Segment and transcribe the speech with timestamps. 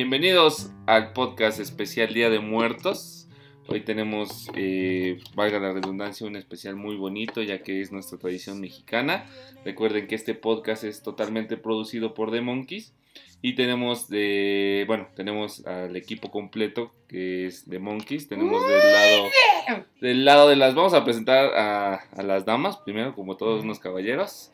[0.00, 3.28] Bienvenidos al podcast especial Día de Muertos.
[3.66, 8.62] Hoy tenemos, eh, valga la redundancia, un especial muy bonito ya que es nuestra tradición
[8.62, 9.26] mexicana.
[9.62, 12.94] Recuerden que este podcast es totalmente producido por The Monkeys
[13.42, 18.26] y tenemos de, bueno, tenemos al equipo completo que es The Monkeys.
[18.26, 23.14] Tenemos del lado, del lado de las, vamos a presentar a, a las damas primero,
[23.14, 24.50] como todos unos caballeros.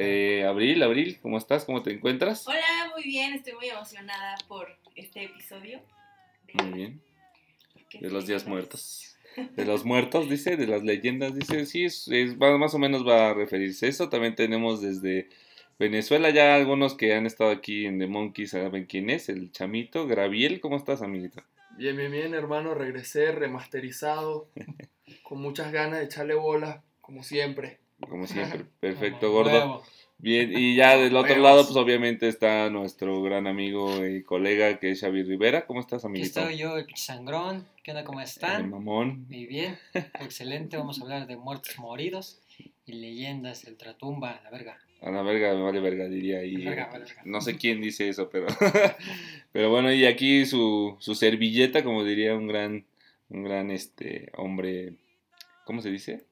[0.00, 1.64] Eh, Abril, Abril, ¿cómo estás?
[1.64, 2.46] ¿Cómo te encuentras?
[2.46, 5.80] Hola, muy bien, estoy muy emocionada por este episodio.
[6.54, 7.00] Muy bien.
[7.88, 9.16] ¿Qué De los días muertos.
[9.56, 13.34] De los muertos, dice, de las leyendas, dice, sí, es, más o menos va a
[13.34, 14.08] referirse a eso.
[14.08, 15.28] También tenemos desde
[15.78, 20.08] Venezuela ya algunos que han estado aquí en The Monkeys, saben quién es, el chamito,
[20.08, 21.40] Graviel, ¿cómo estás, amiguito?
[21.76, 22.74] Bien, bien, bien, hermano.
[22.74, 24.48] Regresé remasterizado,
[25.22, 27.78] con muchas ganas de echarle bola, como siempre.
[28.00, 29.84] Como siempre, perfecto, gordo.
[30.20, 34.90] Bien, y ya del otro lado, pues obviamente está nuestro gran amigo y colega que
[34.90, 35.64] es Xavi Rivera.
[35.64, 36.40] ¿Cómo estás, Aquí amiguito?
[36.40, 37.66] estoy yo, el sangrón.
[37.84, 38.02] ¿Qué onda?
[38.02, 38.68] ¿Cómo El están?
[38.68, 39.26] mamón.
[39.28, 40.76] Muy bien, excelente.
[40.76, 42.40] Vamos a hablar de muertos moridos
[42.84, 44.78] y leyendas del Tratumba, la verga.
[45.00, 46.64] A la verga, me vale verga, diría ahí.
[46.64, 47.22] Verga, vale verga.
[47.24, 48.46] No sé quién dice eso, pero.
[49.52, 52.84] pero bueno, y aquí su, su servilleta, como diría un gran,
[53.28, 54.94] un gran este hombre.
[55.64, 56.24] ¿Cómo se dice?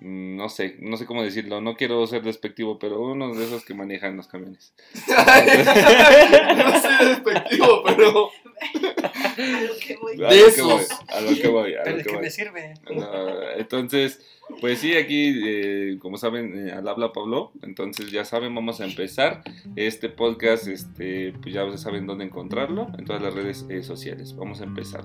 [0.00, 3.64] Mm, No sé, no sé cómo decirlo, no quiero ser despectivo, pero uno de esos
[3.64, 4.72] que manejan los camiones.
[5.08, 8.30] no soy despectivo, pero.
[8.60, 10.24] A lo que voy.
[10.24, 10.88] A De lo que voy, esos.
[11.08, 12.20] a lo que voy, a ¿Pero lo que voy.
[12.22, 12.74] me sirve?
[12.92, 14.20] No, entonces,
[14.60, 17.52] pues sí, aquí, eh, como saben, eh, al habla Pablo.
[17.62, 19.42] Entonces, ya saben, vamos a empezar.
[19.76, 24.34] Este podcast, este, pues ya saben dónde encontrarlo en todas las redes eh, sociales.
[24.36, 25.04] Vamos a empezar.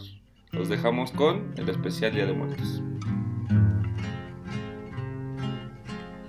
[0.51, 2.81] Los dejamos con el especial Día de Muertos.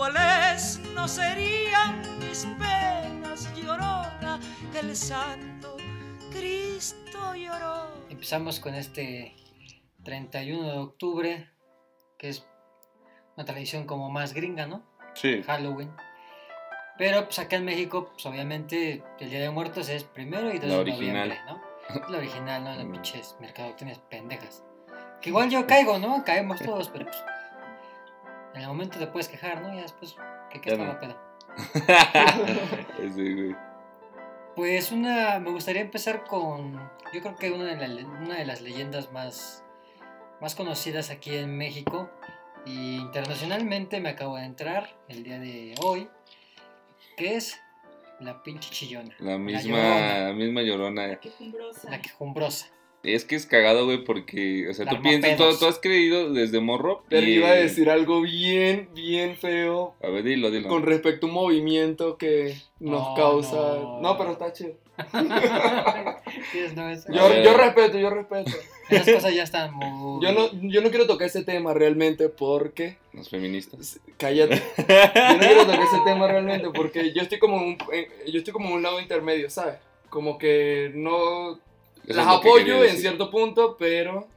[0.00, 4.40] cuáles no serían mis penas llorona
[4.72, 5.76] que el santo
[6.32, 7.86] Cristo lloró.
[8.08, 9.36] Empezamos con este
[10.02, 11.50] 31 de octubre,
[12.16, 12.46] que es
[13.36, 14.82] una tradición como más gringa, ¿no?
[15.12, 15.42] Sí.
[15.42, 15.92] Halloween.
[16.96, 20.64] Pero pues acá en México, pues obviamente el Día de Muertos es primero y 2
[20.66, 21.28] La de original.
[21.28, 22.08] noviembre, ¿no?
[22.08, 22.74] La original, ¿no?
[22.74, 22.92] Las Mm.
[22.92, 24.64] pinches mercadotecnias pendejas.
[25.20, 26.24] Que igual yo caigo, ¿no?
[26.24, 27.22] Caemos todos, pero pues
[28.54, 29.74] en el momento te puedes quejar, ¿no?
[29.74, 30.16] Ya después,
[30.50, 30.98] ¿qué, qué estaba no.
[31.00, 31.16] pedo?
[33.14, 33.54] Güey.
[34.56, 36.74] Pues una, me gustaría empezar con,
[37.12, 39.64] yo creo que una de, la- una de las leyendas más,
[40.40, 42.10] más conocidas aquí en México
[42.66, 46.08] y internacionalmente me acabo de entrar el día de hoy,
[47.16, 47.58] que es
[48.18, 50.18] la pinche chillona, La misma, llorona.
[50.28, 51.20] la misma llorona.
[51.20, 51.90] Qué cumbrosa.
[51.90, 52.66] la quejumbrosa.
[53.02, 56.60] Es que es cagado, güey, porque, o sea, La tú piensas, tú, has creído desde
[56.60, 57.02] morro.
[57.08, 60.68] Pero y- iba a decir algo bien, bien feo A ver, dilo, dilo.
[60.68, 63.56] con respecto a un movimiento que nos No, causa.
[63.56, 64.00] no.
[64.02, 64.74] No, pero está chido.
[66.76, 68.50] No, es- Yo, respeto, yo respeto.
[68.90, 70.22] esas cosas ya están muy...
[70.24, 72.98] Yo no, yo no quiero tocar ese tema realmente porque.
[73.12, 73.98] Los feministas.
[74.18, 74.56] Cállate.
[74.56, 78.38] Yo no quiero tocar ese tema realmente porque yo estoy como en un, eh, yo
[78.38, 79.76] estoy como en un lado intermedio, ¿sabes?
[80.08, 81.58] Como que no
[82.10, 84.28] Eso las apoyo en cierto punto, pero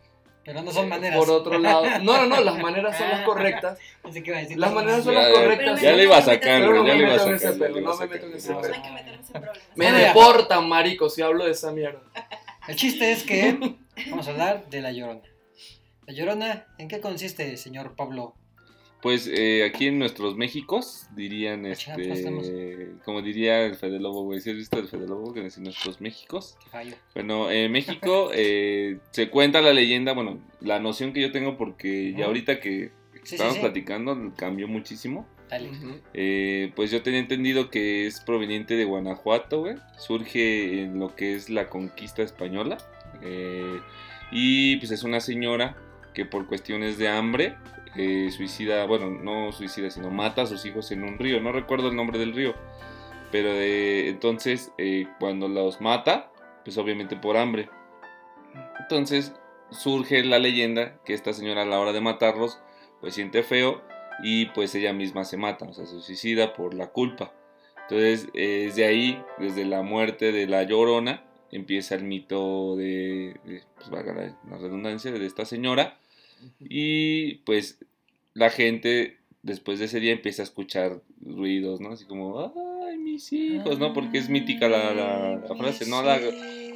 [0.45, 1.17] Pero no son eh, maneras.
[1.17, 3.77] por otro lado, no, no, no, las maneras son las correctas.
[4.01, 5.81] Pensé que iba a decir Las maneras son las correctas.
[5.81, 7.71] Ya le iba a Pero sacar, no ya le iba a meto en sacar.
[7.71, 9.31] no me meto en ese problemas.
[9.75, 12.01] Me deportan, marico, si hablo de esa mierda.
[12.67, 13.75] El chiste es que
[14.09, 15.21] vamos a hablar de la llorona.
[16.05, 18.35] La llorona, ¿en qué consiste, señor Pablo?
[19.03, 24.23] Pues eh, aquí en nuestros Méxicos dirían, Ah, pues, este, como diría el Fede Lobo,
[24.23, 26.57] güey, ¿sí has visto el Fede Lobo que dice nuestros Méxicos?
[27.13, 32.13] Bueno, en México eh, se cuenta la leyenda, bueno, la noción que yo tengo porque
[32.17, 32.91] ya ahorita que
[33.23, 33.67] Sí, estábamos sí, sí.
[33.67, 35.27] platicando cambió muchísimo.
[35.49, 35.69] Dale.
[36.13, 39.75] Eh, pues yo tenía entendido que es proveniente de Guanajuato, güey.
[39.97, 42.77] Surge en lo que es la conquista española.
[43.21, 43.79] Eh,
[44.31, 45.77] y pues es una señora
[46.13, 47.55] que por cuestiones de hambre
[47.95, 51.39] eh, suicida, bueno, no suicida, sino mata a sus hijos en un río.
[51.41, 52.55] No recuerdo el nombre del río.
[53.31, 56.31] Pero entonces eh, cuando los mata,
[56.63, 57.69] pues obviamente por hambre.
[58.79, 59.33] Entonces
[59.71, 62.59] surge la leyenda que esta señora a la hora de matarlos,
[63.01, 63.81] pues siente feo
[64.23, 67.33] y pues ella misma se mata, o sea, se suicida por la culpa.
[67.83, 73.63] Entonces, eh, desde ahí, desde la muerte de la Llorona, empieza el mito de, de,
[73.75, 75.97] pues valga la redundancia, de esta señora.
[76.59, 77.79] Y pues
[78.33, 81.89] la gente después de ese día empieza a escuchar ruidos, ¿no?
[81.91, 82.51] Así como,
[82.87, 83.93] ay, mis hijos, ¿no?
[83.93, 86.01] Porque es mítica la, la- la frase, ¿no?
[86.03, 86.19] La,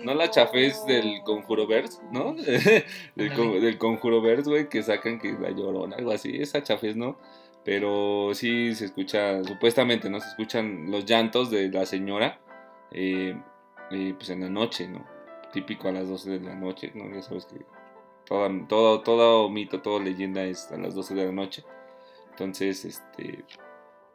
[0.04, 2.34] no la chafés del Conjuro Verse, ¿no?
[3.16, 6.36] del, con- del Conjuro Verse, güey, que sacan que la llorona, algo así.
[6.36, 7.18] Esa chafés, ¿no?
[7.64, 10.20] Pero sí se escucha, supuestamente, ¿no?
[10.22, 12.40] Se escuchan los llantos de la señora,
[12.92, 13.36] eh,
[13.92, 15.06] eh, pues en la noche, ¿no?
[15.52, 17.14] Típico a las 12 de la noche, ¿no?
[17.14, 17.56] Ya sabes que
[18.28, 21.64] toda, todo, todo mito, toda leyenda es a las 12 de la noche.
[22.32, 23.46] Entonces, este...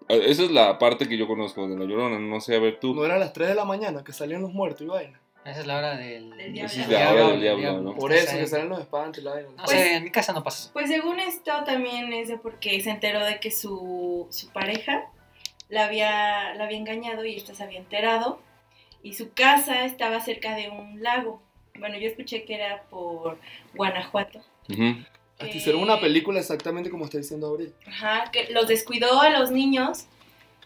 [0.08, 2.94] Esa es la parte que yo conozco de la llorona, no sé, a ver tú.
[2.94, 5.20] No era a las 3 de la mañana que salían los muertos y vaina.
[5.44, 6.72] Esa es la hora del, Del diablo.
[6.72, 7.94] Esa es la hora del diablo, ¿no?
[7.96, 9.48] Por eso que salen los espantos y la vaina.
[9.56, 10.70] No sé, en mi casa no pasa.
[10.72, 15.08] Pues según esto también es de porque se enteró de que su, su pareja
[15.68, 18.40] la había, la había engañado y esta se había enterado.
[19.02, 21.42] Y su casa estaba cerca de un lago.
[21.78, 23.38] Bueno, yo escuché que era por
[23.74, 24.40] Guanajuato.
[24.68, 24.96] Ujú.
[25.38, 27.72] Hasta que- hicieron una película exactamente como está diciendo Abril.
[27.86, 30.06] Ajá, que los descuidó a los niños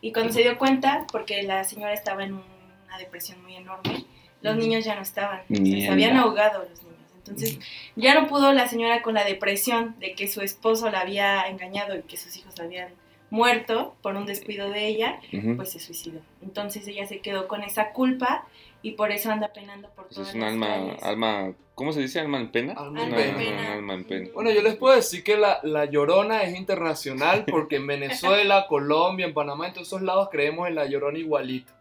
[0.00, 4.04] y cuando se dio cuenta, porque la señora estaba en una depresión muy enorme,
[4.42, 6.96] los niños ya no estaban, se habían ahogado los niños.
[7.18, 7.58] Entonces
[7.96, 11.96] ya no pudo la señora con la depresión de que su esposo la había engañado
[11.96, 12.90] y que sus hijos habían
[13.30, 15.56] muerto por un descuido de ella, Ujú.
[15.56, 16.20] pues se suicidó.
[16.42, 18.46] Entonces ella se quedó con esa culpa
[18.86, 21.02] y por eso anda penando por todas es un las alma, calles.
[21.02, 22.20] alma, ¿cómo se dice?
[22.20, 22.74] ¿Alma en pena?
[22.74, 23.72] Alma en pena.
[23.72, 24.30] alma en pena.
[24.32, 29.26] Bueno, yo les puedo decir que la, la Llorona es internacional porque en Venezuela, Colombia,
[29.26, 31.72] en Panamá, en todos esos lados creemos en la Llorona igualito.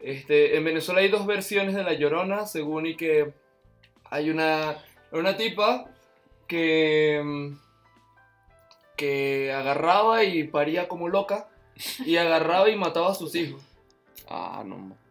[0.00, 3.32] Este, en Venezuela hay dos versiones de la Llorona, según y que
[4.10, 4.78] hay una,
[5.12, 5.84] una tipa
[6.48, 7.58] que, mm,
[8.96, 11.46] que agarraba y paría como loca
[12.04, 13.62] y agarraba y mataba a sus hijos.
[14.28, 15.03] Ah, no.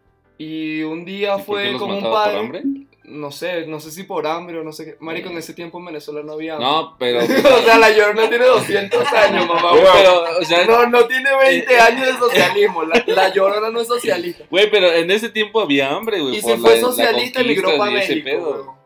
[0.44, 2.64] Y un ¿Y día fue como un padre, por hambre?
[3.06, 4.96] no sé, no sé si por hambre o no sé qué.
[5.00, 6.68] Marico, en ese tiempo en Venezuela no había hambre.
[6.70, 7.20] No, pero...
[7.60, 9.72] o sea, la Llorona tiene 200 años, mamá.
[9.72, 12.84] Güey, pero, o sea, No, no tiene 20 años de socialismo.
[12.84, 14.46] La, la Llorona no es socialista.
[14.50, 16.38] güey, pero en ese tiempo había hambre, güey.
[16.38, 18.78] Y si fue la- la socialista, emigró conquista para México.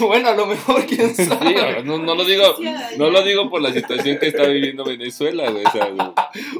[0.00, 1.82] Bueno, a lo mejor, quién Sí, sabe.
[1.84, 2.54] no, no lo digo,
[2.98, 5.64] no lo digo por la situación que está viviendo Venezuela, güey.
[5.64, 6.08] O sea, güey,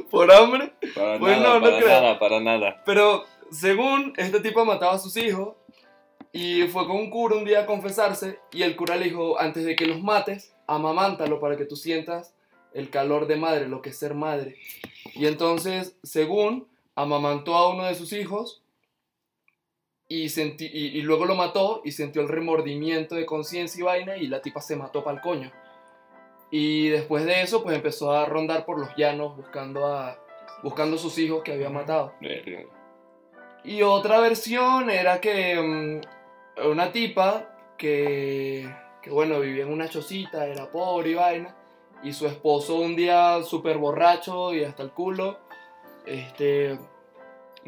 [0.09, 0.71] Por hambre.
[0.95, 1.89] para Pues nada, no, no para creo.
[1.89, 2.81] nada, para nada.
[2.83, 5.55] Pero según este tipo mataba a sus hijos
[6.31, 9.65] y fue con un cura un día a confesarse y el cura le dijo, antes
[9.65, 12.33] de que los mates, amamántalo para que tú sientas
[12.73, 14.55] el calor de madre, lo que es ser madre.
[15.13, 18.63] Y entonces, según, amamantó a uno de sus hijos
[20.07, 24.15] y, sentí, y, y luego lo mató y sintió el remordimiento de conciencia y vaina
[24.15, 25.51] y la tipa se mató pa'l coño.
[26.49, 30.17] Y después de eso, pues empezó a rondar por los llanos buscando a
[30.63, 32.13] buscando sus hijos que había matado.
[33.63, 37.47] Y otra versión era que mm, una tipa
[37.77, 41.55] que, que, bueno, vivía en una chocita, era pobre y vaina,
[42.03, 45.39] y su esposo un día súper borracho y hasta el culo,
[46.05, 46.79] este,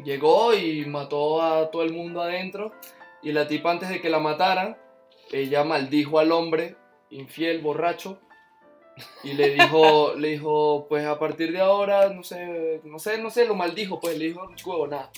[0.02, 2.72] llegó y mató a todo el mundo adentro,
[3.22, 4.76] y la tipa antes de que la mataran,
[5.32, 6.76] ella maldijo al hombre
[7.10, 8.18] infiel, borracho,
[9.22, 13.30] y le dijo, le dijo, pues a partir de ahora, no sé, no sé, no
[13.30, 15.10] sé, lo maldijo, pues le dijo, huevo, nada.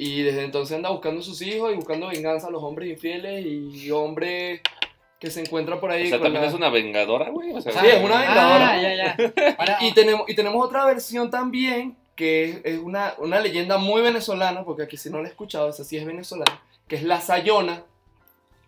[0.00, 3.44] Y desde entonces anda buscando a sus hijos y buscando venganza a los hombres infieles
[3.44, 4.60] y hombres
[5.18, 6.06] que se encuentran por ahí.
[6.06, 7.52] O sea, con también la- es una vengadora, güey.
[7.52, 8.70] O sea, Sí, es una vengadora.
[8.74, 9.78] Ah, ya, ya.
[9.80, 14.64] Y tenemos, y tenemos otra versión también, que es, es una, una leyenda muy venezolana,
[14.64, 17.82] porque aquí si no la he escuchado, esa sí es venezolana, que es la Sayona.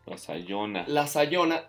[0.07, 0.85] La Sayona.
[0.89, 1.69] La Sayona.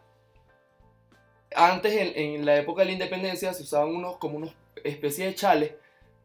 [1.55, 4.53] Antes, en, en la época de la independencia, se usaban unos como unos
[4.83, 5.71] especies de chales,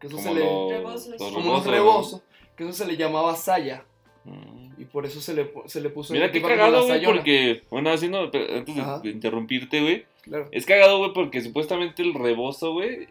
[0.00, 1.06] que eso Como se le, los, Rebozos.
[1.08, 2.22] los como unos rebozos, rebozos,
[2.56, 3.84] que eso se le llamaba saya.
[4.24, 4.80] Mm.
[4.82, 7.90] y por eso se le, se le puso Mira el qué cagado, güey, porque, bueno,
[7.90, 8.98] así no, antes de- Ajá.
[8.98, 10.48] de interrumpirte, güey, Claro.
[10.50, 13.06] es cagado, güey, porque supuestamente el rebozo, güey,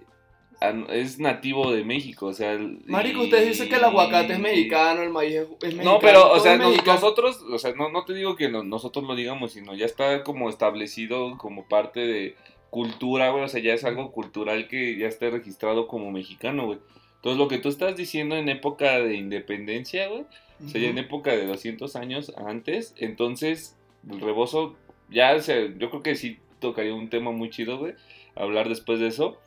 [0.90, 2.52] es nativo de México, o sea...
[2.54, 5.94] el- Marico, ustedes dicen que el aguacate es mexicano, el maíz es, mexicano.
[5.94, 9.06] No, pero, o sea, nos- nosotros, o sea, no, no te digo que no- nosotros
[9.06, 12.36] lo digamos, sino ya está como establecido como parte de
[12.70, 16.80] cultura, güey, o sea, ya es algo cultural que ya está registrado como mexicano, güey.
[17.25, 20.25] Entonces, lo que tú estás diciendo en época de independencia, güey,
[20.60, 23.75] ya en época de 200 años antes, entonces,
[24.08, 24.75] el rebozo,
[25.10, 27.96] ya, o sea, yo creo que sí tocaría un tema muy chido, güey,
[28.36, 29.41] hablar después de eso,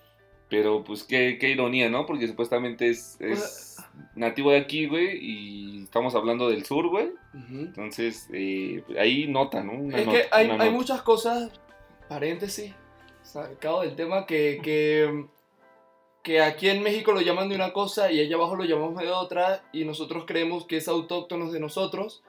[0.48, 2.04] pero pues qué, qué ironía, ¿no?
[2.04, 3.76] Porque supuestamente es, es
[4.16, 7.10] nativo de aquí, güey, y estamos hablando del sur, güey,
[7.48, 9.74] entonces, eh, ahí nota, ¿no?
[9.74, 11.52] Una Es nota, que hay, hay muchas cosas,
[12.08, 12.74] paréntesis,
[13.22, 15.26] sacado del tema, que, que,
[16.28, 19.08] que aquí en México lo llaman de una cosa y allá abajo lo llamamos de
[19.10, 22.22] otra y nosotros creemos que es autóctono de nosotros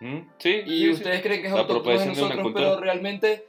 [0.00, 0.20] ¿Mm?
[0.38, 0.62] Sí.
[0.64, 1.22] y sí, ustedes sí.
[1.22, 2.70] creen que es autóctono de de nosotros, cultura.
[2.70, 3.48] pero realmente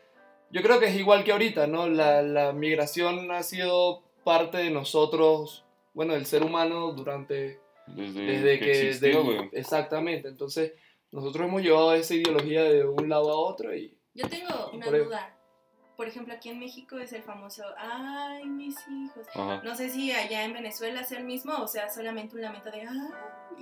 [0.51, 1.87] yo creo que es igual que ahorita, ¿no?
[1.87, 5.63] La, la migración ha sido parte de nosotros,
[5.93, 9.49] bueno, del ser humano durante Desde, desde que, que, existió, güey.
[9.53, 10.73] exactamente, entonces
[11.09, 15.36] nosotros hemos llevado esa ideología de un lado a otro y Yo tengo una duda.
[15.97, 19.25] Por ejemplo, aquí en México es el famoso, ay, mis hijos.
[19.33, 19.61] Ajá.
[19.63, 22.81] No sé si allá en Venezuela es el mismo o sea solamente un lamento de,
[22.81, 22.97] ay.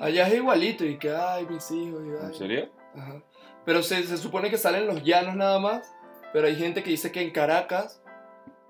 [0.01, 2.25] allá es igualito y que ay mis hijos y ay.
[2.27, 2.70] ¿En serio?
[2.96, 3.24] Ajá.
[3.65, 5.96] Pero se, se supone que salen los llanos nada más,
[6.34, 8.01] pero hay gente que dice que en Caracas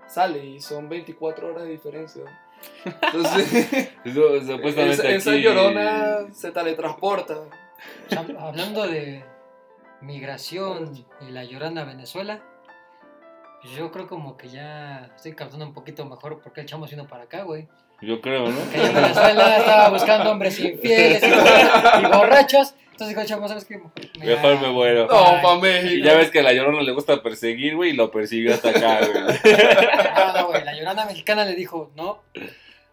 [0.08, 2.22] sale y son 24 horas de diferencia.
[2.86, 3.52] Entonces,
[4.06, 7.36] esa, esa aquí- llorona se teletransporta.
[8.40, 9.26] Hablando de
[10.02, 12.44] migración y la llorana a Venezuela,
[13.76, 17.24] yo creo como que ya estoy captando un poquito mejor porque el chamo vino para
[17.24, 17.68] acá, güey.
[18.02, 18.72] Yo creo, ¿no?
[18.72, 22.76] Que en Venezuela estaba buscando hombres infieles y, y borrachos.
[22.92, 23.80] Entonces dijo el chamo, ¿sabes qué?
[24.20, 25.08] Mejor me muero.
[25.08, 28.12] No, pa' Y ya ves que a la llorona le gusta perseguir, güey, y lo
[28.12, 29.36] persiguió hasta acá, güey.
[30.16, 30.64] No, no, güey.
[30.64, 32.22] La llorana mexicana le dijo, no.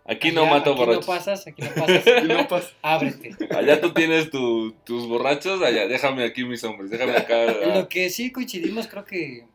[0.05, 1.07] Aquí no mato aquí borrachos.
[1.07, 2.05] no pasas, aquí no pasas.
[2.25, 2.69] Y no pasa.
[2.83, 3.37] Ábrete.
[3.55, 7.45] Allá tú tienes tu- tus borrachos, allá déjame aquí mis hombres, déjame acá.
[7.45, 9.47] En lo que sí coincidimos, creo que,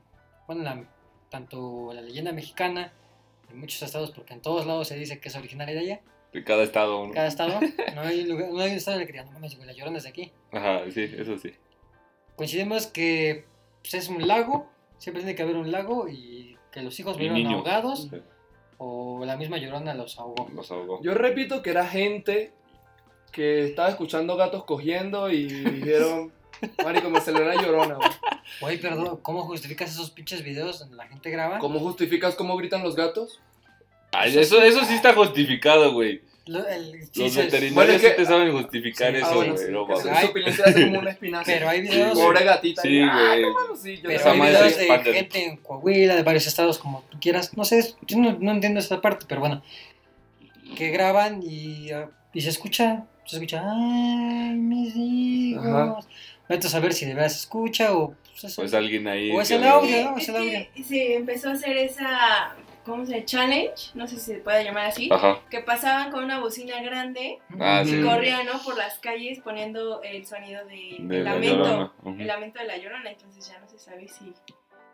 [0.48, 0.82] bueno, la-
[1.30, 2.94] tanto la leyenda mexicana
[3.52, 6.02] en muchos estados, porque en todos lados se dice que es originaria de allá,
[6.34, 7.08] De cada estado.
[7.08, 7.14] ¿no?
[7.14, 7.60] cada estado,
[7.96, 9.98] no hay, lugar- no hay un estado en el que digan, no mames, la llorona
[9.98, 10.32] es de aquí.
[10.52, 11.54] Ajá, sí, eso sí.
[12.36, 13.46] Coincidimos que
[13.82, 17.46] pues, es un lago, siempre tiene que haber un lago y que los hijos vieron
[17.48, 18.10] ahogados
[18.78, 20.48] o la misma llorona los ahogó.
[20.54, 21.02] Los ahogó.
[21.02, 22.52] Yo repito que era gente
[23.32, 26.32] que estaba escuchando gatos cogiendo y dijeron,
[26.84, 27.96] Marico, me salió la llorona.
[27.96, 28.10] güey".
[28.62, 31.60] Oye, perdón, ¿cómo justificas esos pinches videos donde la gente graba?
[31.60, 33.40] ¿Cómo justificas cómo gritan los gatos?
[34.12, 36.22] Ay, eso, eso sí está justificado, güey.
[36.46, 39.26] Lo- el- sí, Los sí, veterinarios Bueno, es sí que- te saben justificar Sí, eso,
[39.28, 39.50] Ah, güey.
[39.50, 40.04] bueno, sí, no que mames.
[40.04, 40.24] su- Ay.
[40.26, 41.44] su opinión se hace como una espinaca.
[41.46, 42.26] Pero hay videos, güey.
[42.26, 42.82] Pobre gatita.
[42.84, 43.44] Sí, Ah, güey.
[43.82, 45.14] sí, yo pero Esa hay madre videos se de expande.
[45.14, 47.56] gente en Coahuila, de varios estados, como tú quieras.
[47.58, 49.62] No sé, yo no, no entiendo esa parte, pero bueno.
[50.78, 55.66] Que graban y, ah, y se escucha, se escucha, ay, mis hijos.
[55.66, 56.00] Ajá.
[56.50, 58.14] Vete a saber si de verdad se escucha o...
[58.32, 58.62] Pues, eso.
[58.62, 59.32] Pues alguien ahí.
[59.32, 60.18] O es el audio, Sí, ¿no?
[60.18, 60.68] es Es el audio.
[60.76, 63.26] que se empezó a hacer esa, ¿cómo se llama?
[63.26, 65.40] Challenge, no sé si se puede llamar así, Ajá.
[65.50, 67.96] que pasaban con una bocina grande Ah, y sí.
[67.96, 68.06] Mm.
[68.06, 68.62] corrían, ¿no?
[68.64, 71.92] Por las calles poniendo el sonido de, De del la lamento, llorona.
[72.04, 72.22] Ujú.
[72.22, 74.34] el lamento de la llorona, entonces ya no se sabe si...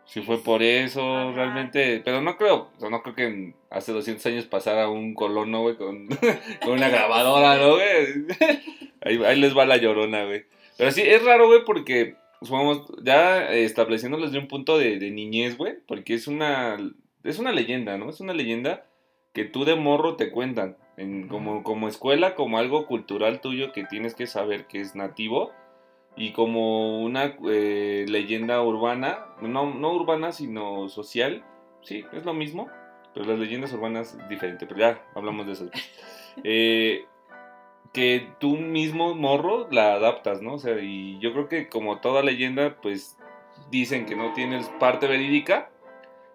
[0.06, 1.32] Si fue por eso, Ajá.
[1.32, 2.02] realmente.
[2.04, 5.62] Pero no creo, o sea, no creo que en- hace 200 años pasara un colono,
[5.62, 6.06] güey, con,
[6.62, 8.26] con una grabadora, ¿no, güey?
[9.00, 10.44] Ahí, ahí les va la llorona, güey.
[10.76, 15.56] Pero sí, es raro, güey, porque supongamos, ya estableciéndoles de un punto de, de niñez,
[15.56, 16.76] güey, porque es una,
[17.22, 18.10] es una leyenda, ¿no?
[18.10, 18.86] Es una leyenda
[19.32, 23.84] que tú de morro te cuentan, en, como, como escuela, como algo cultural tuyo que
[23.84, 25.50] tienes que saber que es nativo
[26.16, 31.44] y como una eh, leyenda urbana, no, no urbana, sino social,
[31.82, 32.68] sí, es lo mismo,
[33.12, 35.70] pero las leyendas urbanas es diferente, pero ya hablamos de eso.
[36.42, 37.04] Eh,
[37.94, 40.54] que tú mismo, morro, la adaptas, ¿no?
[40.54, 43.16] O sea, y yo creo que como toda leyenda, pues
[43.70, 45.70] dicen que no tienes parte verídica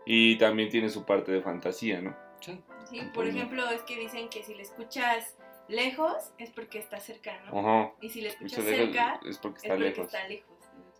[0.05, 2.15] y también tiene su parte de fantasía, ¿no?
[2.39, 2.59] Sí.
[2.89, 5.35] Sí, por ejemplo, es que dicen que si le escuchas
[5.67, 7.59] lejos es porque está cerca, ¿no?
[7.59, 7.91] Ajá.
[8.01, 10.05] Y si le escuchas lejos cerca es porque es está porque lejos.
[10.05, 10.55] está lejos.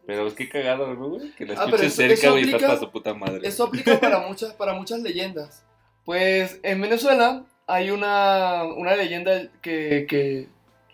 [0.06, 1.32] Pero es que cagado, ¿no, güey?
[1.36, 3.48] Que la Ah, escuches eso- cerca, y está hasta su puta madre.
[3.48, 5.66] Eso aplica para muchas, para muchas leyendas.
[6.06, 10.48] Pues en Venezuela hay una, una leyenda que, que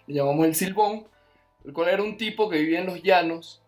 [0.08, 1.08] llamamos el Silbón,
[1.64, 3.62] el cual era un tipo que vivía en los llanos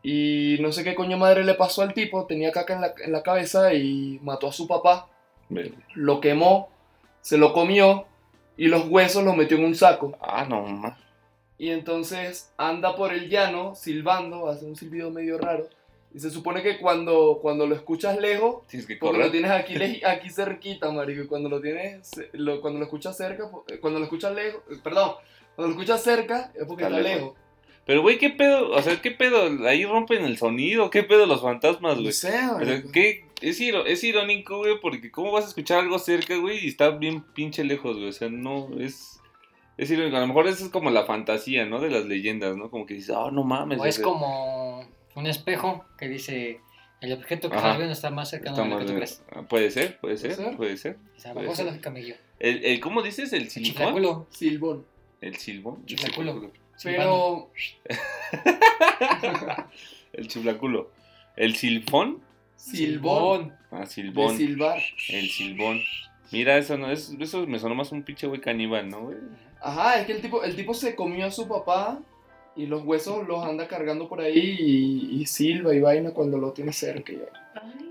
[0.00, 3.10] y no sé qué coño madre le pasó al tipo, tenía caca en la, en
[3.10, 5.08] la cabeza y mató a su papá,
[5.94, 6.68] lo quemó,
[7.20, 8.06] se lo comió
[8.56, 10.16] y los huesos los metió en un saco.
[10.20, 10.96] Ah, no, ma.
[11.58, 15.68] Y entonces anda por el llano silbando, hace un silbido medio raro.
[16.14, 19.26] Y se supone que cuando, cuando lo escuchas lejos, Tienes que porque correr.
[19.26, 21.22] lo tienes aquí, aquí cerquita, marico.
[21.22, 24.76] Y cuando lo tienes, lo- cuando lo escuchas cerca, eh, cuando lo escuchas lejos, eh,
[24.82, 25.12] perdón,
[25.56, 27.20] cuando lo escuchas cerca es porque Está está, lejos.
[27.32, 27.38] lejos.
[27.86, 28.70] Pero, güey, ¿qué pedo?
[28.70, 29.66] O sea, ¿qué pedo?
[29.68, 30.88] Ahí rompen el sonido.
[30.88, 32.12] ¿Qué pedo los fantasmas, No güey?
[32.14, 32.92] sé, O sea, marico.
[32.92, 33.24] ¿qué?
[33.42, 33.60] Es,
[34.02, 36.64] irónico, güey, porque ¿cómo vas a escuchar algo cerca, güey?
[36.64, 38.08] Y está bien pinche lejos, güey.
[38.08, 39.20] O sea, no, es...
[39.76, 40.16] Es irónico.
[40.16, 41.80] A lo mejor eso es como la fantasía, ¿no?
[41.80, 42.70] De las leyendas, ¿no?
[42.70, 43.80] Como que dices, ah, no mames.
[43.80, 46.60] O es sea, como un espejo que dice
[47.00, 47.66] el objeto que Ajá.
[47.66, 49.22] estás viendo está más cercano de lo que tú crees.
[49.48, 50.56] Puede ser, puede ser, ¿Puede ser?
[50.56, 50.96] puede ser.
[51.34, 52.00] Puede lógica me.
[52.38, 53.32] El, el, ¿Cómo dices?
[53.32, 53.48] ¿El?
[53.48, 54.26] Chiflaculo.
[54.30, 54.86] Silbón.
[55.20, 55.84] El silbón.
[55.86, 56.50] Chiflaculo.
[56.82, 57.50] Pero,
[60.12, 60.90] El chiflaculo.
[61.36, 62.20] ¿El silfón?
[62.56, 63.54] silbón.
[63.70, 64.36] Ah, De silbón.
[64.36, 64.80] silbar.
[65.08, 65.80] El silbón.
[66.32, 69.16] Mira, eso no es, eso me sonó más un pinche güey caníbal, ¿no, güey?
[69.60, 72.00] Ajá, es que el tipo, el tipo se comió a su papá
[72.56, 76.52] y los huesos los anda cargando por ahí y, y silba y vaina cuando lo
[76.52, 77.12] tiene cerca.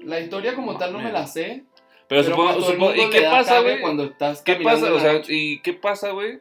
[0.03, 1.63] La historia como tal no me la sé.
[2.07, 3.81] Pero, supongo, todo el supongo- mundo ¿y le qué da pasa, güey?
[3.81, 4.95] Cuando estás ¿Qué caminando pasa?
[4.95, 5.21] O sea.
[5.35, 6.39] ¿y qué pasa, güey?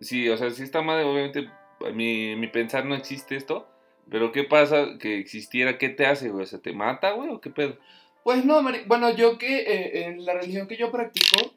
[0.00, 1.48] Sí, o sea, si está mal, obviamente,
[1.94, 3.66] mi, en mi pensar no existe esto.
[4.10, 5.78] Pero ¿qué pasa que existiera?
[5.78, 6.42] ¿Qué te hace, güey?
[6.42, 7.30] O sea, ¿te mata, güey?
[7.30, 7.78] ¿O qué pedo?
[8.22, 11.54] Pues no, bueno, yo que eh, en la religión que yo practico,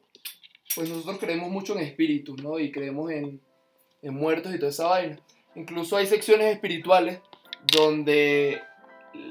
[0.76, 2.60] pues nosotros creemos mucho en espíritus, ¿no?
[2.60, 3.42] Y creemos en,
[4.02, 5.18] en muertos y toda esa vaina.
[5.58, 7.20] Incluso hay secciones espirituales
[7.76, 8.62] donde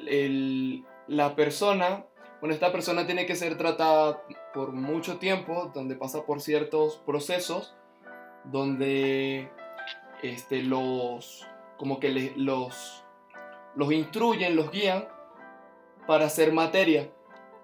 [0.09, 2.05] el- la persona,
[2.41, 7.75] bueno, esta persona tiene que ser tratada por mucho tiempo, donde pasa por ciertos procesos,
[8.45, 9.49] donde
[10.23, 13.05] este, los, como que le- los,
[13.77, 15.07] los instruyen, los guían
[16.07, 17.09] para ser materia.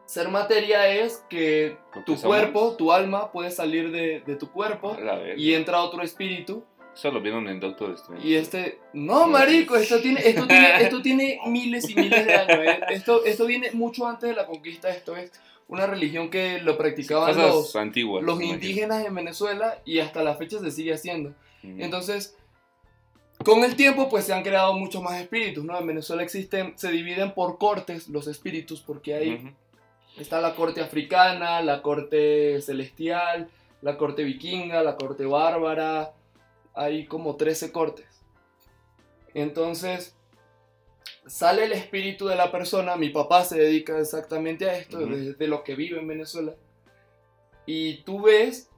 [0.05, 2.23] Ser materia es que tu somos.
[2.25, 4.95] cuerpo, tu alma puede salir de, de tu cuerpo
[5.39, 8.27] y entra otro espíritu Eso lo vieron en Doctor Strange.
[8.27, 12.59] y este, no, marico, esto tiene, esto tiene, esto tiene miles y miles de años.
[12.67, 12.81] ¿eh?
[12.91, 14.91] Esto, esto viene mucho antes de la conquista.
[14.91, 15.33] Esto es
[15.69, 18.23] una religión que lo practicaban Cosas los, antiguas.
[18.23, 21.33] los indígenas en Venezuela y hasta la fecha se sigue haciendo.
[21.63, 22.37] Entonces,
[23.45, 25.79] con el tiempo, pues se han creado muchos más espíritus, ¿no?
[25.79, 29.51] En Venezuela existen, se dividen por cortes los espíritus, porque Ujú.
[30.19, 33.49] Está la corte africana, la corte celestial,
[33.81, 36.13] la corte vikinga, la corte bárbara.
[36.75, 38.07] Hay como 13 cortes.
[39.35, 40.15] Entonces,
[41.27, 42.97] sale el espíritu de la persona.
[42.97, 45.07] Mi papá se dedica exactamente a esto, Ujú.
[45.15, 46.55] de, de lo que vive en Venezuela.
[47.67, 48.71] Y tú ves,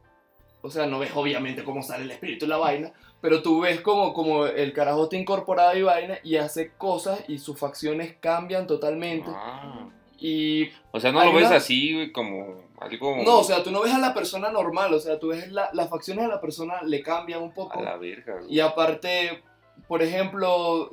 [0.63, 3.81] o sea, no ves obviamente cómo sale el espíritu y la vaina, pero tú ves
[3.81, 8.67] como, como el carajo está incorporado y vaina y hace cosas y sus facciones cambian
[8.67, 9.31] totalmente.
[9.33, 9.89] Ah.
[10.19, 13.17] Y O sea, no lo ves una- así, güey, como algo...
[13.25, 15.71] No, o sea, tú no ves a la persona normal, o sea, tú ves la-
[15.73, 17.79] las facciones de la persona le cambian un poco.
[17.79, 18.53] A la verga, güey.
[18.55, 19.43] Y aparte,
[19.89, 20.91] por ejemplo,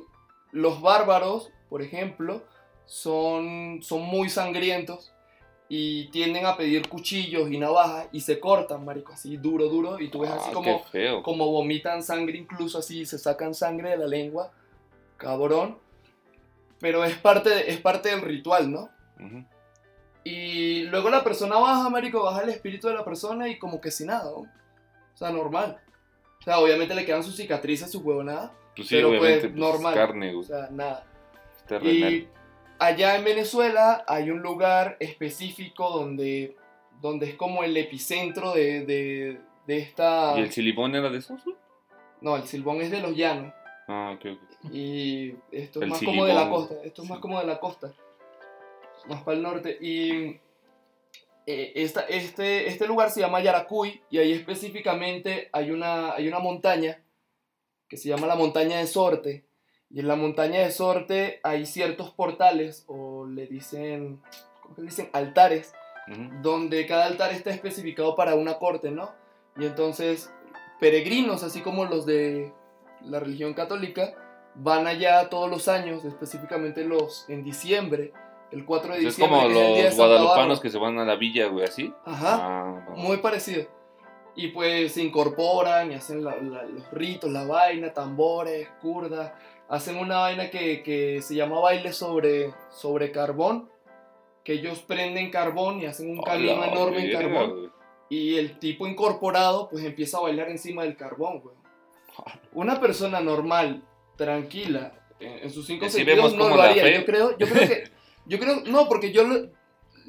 [0.52, 2.42] los bárbaros, por ejemplo,
[2.86, 5.12] son, son muy sangrientos
[5.68, 10.08] y tienden a pedir cuchillos y navajas y se cortan, marico, así duro, duro, y
[10.10, 11.22] tú ves así Ah, como, feo.
[11.22, 14.52] como vomitan sangre, incluso así, se sacan sangre de la lengua,
[15.16, 15.78] cabrón.
[16.78, 18.90] Pero es parte, de- es parte del ritual, ¿no?
[19.18, 19.44] Ujú.
[20.24, 23.90] Y luego la persona baja, marico, baja el espíritu de la persona y como que
[23.90, 24.36] sin nada, ¿no?
[24.38, 25.78] O sea, normal.
[26.40, 29.94] O sea, obviamente le quedan sus cicatrices, sus huevonadas, Pues sí, pero, pues, pues, normal.
[29.94, 31.04] carne, o sea, nada.
[31.66, 32.12] terrenal.
[32.12, 32.28] Y
[32.78, 36.56] allá en Venezuela hay un lugar específico donde,
[37.00, 40.34] donde es como el epicentro de, de, de esta...
[40.36, 41.40] ¿Y el silibón era de esos?
[42.20, 43.52] No, el silbón es de los llanos.
[43.88, 44.72] Ah, ok, ok.
[44.72, 46.74] Y esto es El más como de la costa.
[46.84, 47.92] Esto es más como de la costa.
[49.08, 49.78] Más para el norte.
[49.80, 50.40] Y
[51.46, 54.02] eh, esta- este, este lugar se llama Yaracuy.
[54.10, 57.02] Y ahí específicamente hay una, hay una montaña
[57.88, 59.44] que se llama la montaña de Sorte.
[59.90, 64.22] Y en la montaña de Sorte hay ciertos portales, o le dicen,
[64.62, 65.10] ¿cómo que dicen?
[65.12, 65.74] Altares,
[66.40, 69.12] donde cada altar está especificado para una corte, ¿no?
[69.58, 70.32] Y entonces,
[70.80, 72.52] peregrinos, así como los de
[73.02, 74.14] la religión católica,
[74.54, 78.14] van allá todos los años, específicamente los en diciembre,
[78.52, 79.38] el 4 de Es diciembre.
[79.38, 81.92] como es de los Santa guadalupanos que se van a la villa, güey, así.
[82.04, 83.66] Ajá, Ah, muy parecido.
[84.34, 89.32] Y pues se incorporan y hacen la- la- los ritos, la vaina, tambores, curdas.
[89.68, 93.68] Hacen una vaina que, que se llama baile sobre, sobre carbón,
[94.44, 97.50] que ellos prenden carbón y hacen un camino la enorme en carbón.
[97.50, 97.70] güey.
[98.08, 101.56] Y el tipo incorporado pues empieza a bailar encima del carbón, güey.
[102.52, 103.82] Una persona normal,
[104.16, 106.82] tranquila, en, sus cinco Y así sentidos no lo haría.
[106.82, 107.84] fe- Yo creo, yo creo que,
[108.26, 109.48] yo creo, no, porque yo lo,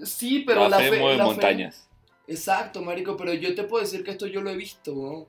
[0.05, 1.89] sí, pero la, la, fe, mueve la montañas.
[2.27, 5.27] Exacto, marico, pero yo te puedo decir que esto yo lo he visto, ¿no?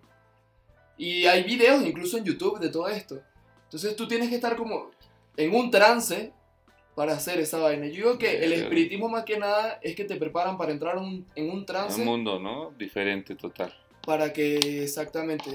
[0.97, 3.21] Y hay videos incluso en YouTube de todo esto.
[3.65, 4.91] Entonces tú tienes que estar como
[5.37, 6.33] en un trance
[6.95, 7.87] para hacer esa vaina.
[7.87, 11.27] Yo digo que el espiritismo más que nada es que te preparan para entrar un-
[11.35, 12.71] en un trance Un mundo, ¿no?
[12.79, 13.75] Diferente, total.
[14.07, 15.51] para que exactamente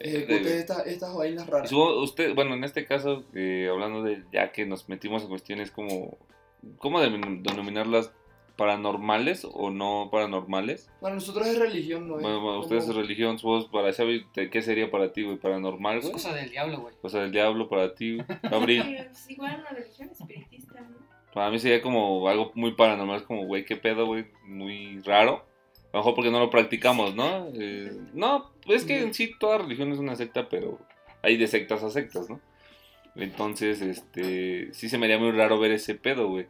[0.00, 1.70] ejecutes Eh, esta- estas vainas Y raras.
[1.72, 6.16] usted, bueno, en este caso, eh, hablando de ya que nos metimos en cuestiones como,
[6.78, 8.12] ¿cómo denom- denominarlas?
[8.56, 10.90] ¿Paranormales o no paranormales?
[11.00, 12.16] Para nosotros es religión, ¿no?
[12.16, 13.88] Es Bueno, bueno, como- ustedes es religión, vos para
[14.50, 16.12] qué sería para ti, güey, paranormal, Es güey.
[16.12, 16.94] cosa del diablo, güey.
[17.02, 18.18] O sea, del diablo para ti.
[18.42, 18.82] Gabriel.
[18.84, 20.96] Sí, es igual una religión espiritista, ¿no?
[21.32, 25.46] Para mí sería como algo muy paranormal, es como, güey, qué pedo, güey, muy raro.
[25.92, 27.48] A lo mejor porque no lo practicamos, ¿no?
[27.54, 30.78] Eh, no, es que en sí toda religión es una secta, pero
[31.22, 32.38] hay de sectas a sectas, ¿no?
[33.16, 36.46] Entonces, este, sí se me haría muy raro ver ese pedo, güey.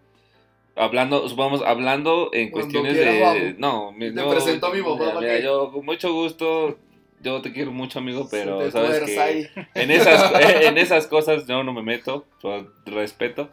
[0.76, 3.20] Hablando, supongamos, hablando en Cuando cuestiones de...
[3.20, 3.58] vamos.
[3.58, 6.78] No, mi- Te presento a mi papá mira, que- yo con mucho gusto,
[7.20, 9.46] yo te quiero mucho, amigo, pero sabes que ahí.
[9.74, 10.32] en esas,
[10.64, 12.26] en esas cosas yo no me meto,
[12.86, 13.50] respeto.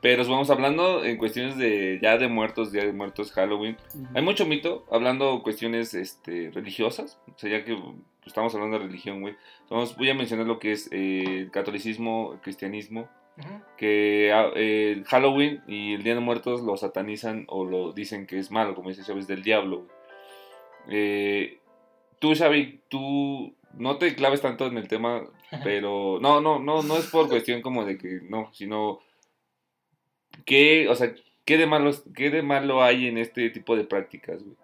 [0.00, 3.78] Pero vamos hablando en cuestiones de ya de muertos, día de muertos, Halloween.
[4.14, 7.18] Hay mucho mito hablando cuestiones este, religiosas.
[7.34, 7.74] O sea, ya que
[8.26, 9.36] estamos hablando de religión, güey.
[9.70, 13.08] Vamos, voy a mencionar lo que es eh, el catolicismo, el cristianismo.
[13.76, 18.38] Que eh, el Halloween y el Día de Muertos lo satanizan o lo dicen que
[18.38, 19.78] es malo, como dice Chávez, del diablo.
[19.78, 19.90] güey.
[20.88, 21.58] Eh,
[22.20, 25.24] tú, Xavi, tú no te claves tanto en el tema,
[25.64, 29.00] pero no, no, no, no es por cuestión como de que no, sino
[30.44, 34.42] ¿Qué, o sea, qué de malo, qué de malo hay en este tipo de prácticas,
[34.42, 34.56] güey?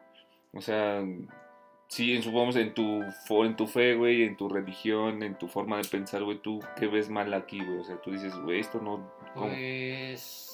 [0.53, 1.03] O sea,
[1.91, 3.03] sí, en, supongamos en tu,
[3.45, 6.87] en tu fe, güey, en tu religión, en tu forma de pensar, güey, tú, ¿qué
[6.87, 7.79] ves mal aquí, güey?
[7.79, 9.13] O sea, tú dices, güey, esto no...
[9.35, 9.47] ¿cómo?
[9.47, 10.51] Pues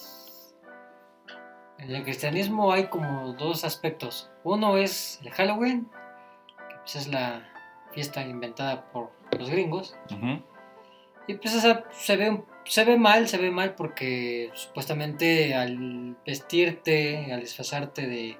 [1.79, 4.31] en el cristianismo hay como dos aspectos.
[4.44, 5.88] Uno es el Halloween,
[6.68, 7.46] que pues es la
[7.92, 9.94] fiesta inventada por los gringos.
[11.29, 17.33] Y pues esa se ve, se ve mal, se ve mal porque supuestamente al vestirte,
[17.33, 18.38] al disfrazarte de,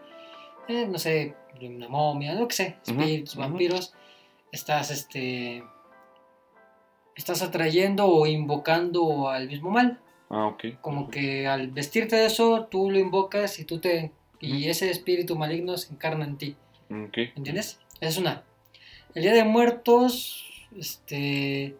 [0.69, 3.95] eh, no sé, de una momia, lo que sé, espíritus, vampiros,
[4.53, 5.63] estás, este,
[7.15, 10.01] estás atrayendo o invocando al mismo mal.
[10.29, 10.81] Ah, ok.
[10.81, 15.37] Como que al vestirte de eso, tú lo invocas y tú te, y ese espíritu
[15.37, 16.57] maligno se encarna en ti.
[16.89, 17.81] ¿Entiendes?
[18.01, 18.45] Es una.
[19.15, 21.77] El Día de Muertos, este,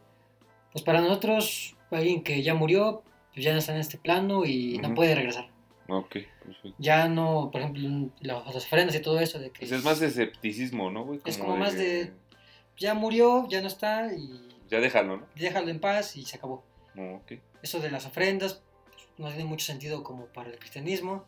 [0.73, 4.79] pues para nosotros, alguien que ya murió, pues ya no está en este plano y
[4.79, 5.49] no puede regresar.
[5.89, 6.75] Ok, perfecto.
[6.79, 10.91] Ya no, por ejemplo, las, ofrendas y todo eso de que Pues es más escepticismo,
[10.91, 11.21] ¿no, güey?
[11.25, 12.13] Es como más de-
[12.77, 15.27] ya murió, ya no está y Ya déjalo, ¿no?
[15.35, 16.65] déjalo en paz y se acabó.
[17.63, 21.25] Eso de las ofrendas pues, no tiene mucho sentido como para el cristianismo.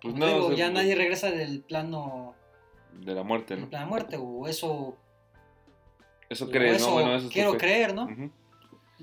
[0.00, 2.34] Pues no, digo, o sea, ya nadie regresa del plano
[2.92, 3.68] De la muerte, ¿no?
[3.70, 4.96] plano muerte o eso,
[6.28, 6.94] Eso crees, eso ¿no?
[6.94, 8.08] Bueno, eso quiero creer, ¿no?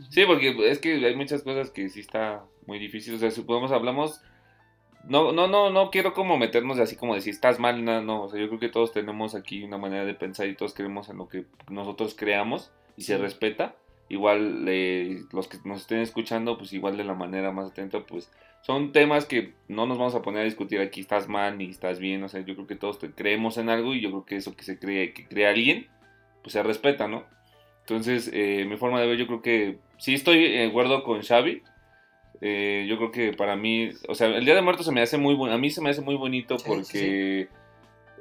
[0.10, 3.16] Sí, porque es que hay muchas cosas que sí está muy difícil.
[3.16, 4.22] O sea, si podemos hablamos.
[5.08, 8.24] No, no, no, no quiero como meternos así como decir estás mal, nada, no.
[8.24, 11.10] O sea, yo creo que todos tenemos aquí una manera de pensar y todos creemos
[11.10, 13.76] en lo que nosotros creamos y se respeta.
[14.10, 18.30] Igual eh, los que nos estén escuchando, pues igual de la manera más atenta, pues
[18.62, 22.00] son temas que no nos vamos a poner a discutir aquí, estás mal ni estás
[22.00, 22.22] bien.
[22.24, 24.56] O sea, yo creo que todos te- creemos en algo y yo creo que eso
[24.56, 25.88] que se cree, que crea alguien,
[26.44, 27.24] pues se respeta, ¿no?
[27.82, 31.64] Entonces, eh, mi forma de ver, yo creo que sí estoy de acuerdo con Xavi.
[32.42, 35.18] Eh, yo creo que para mí, o sea, el Día de Muertos se me hace
[35.18, 37.48] muy bueno, a mí se me hace muy bonito Sí, porque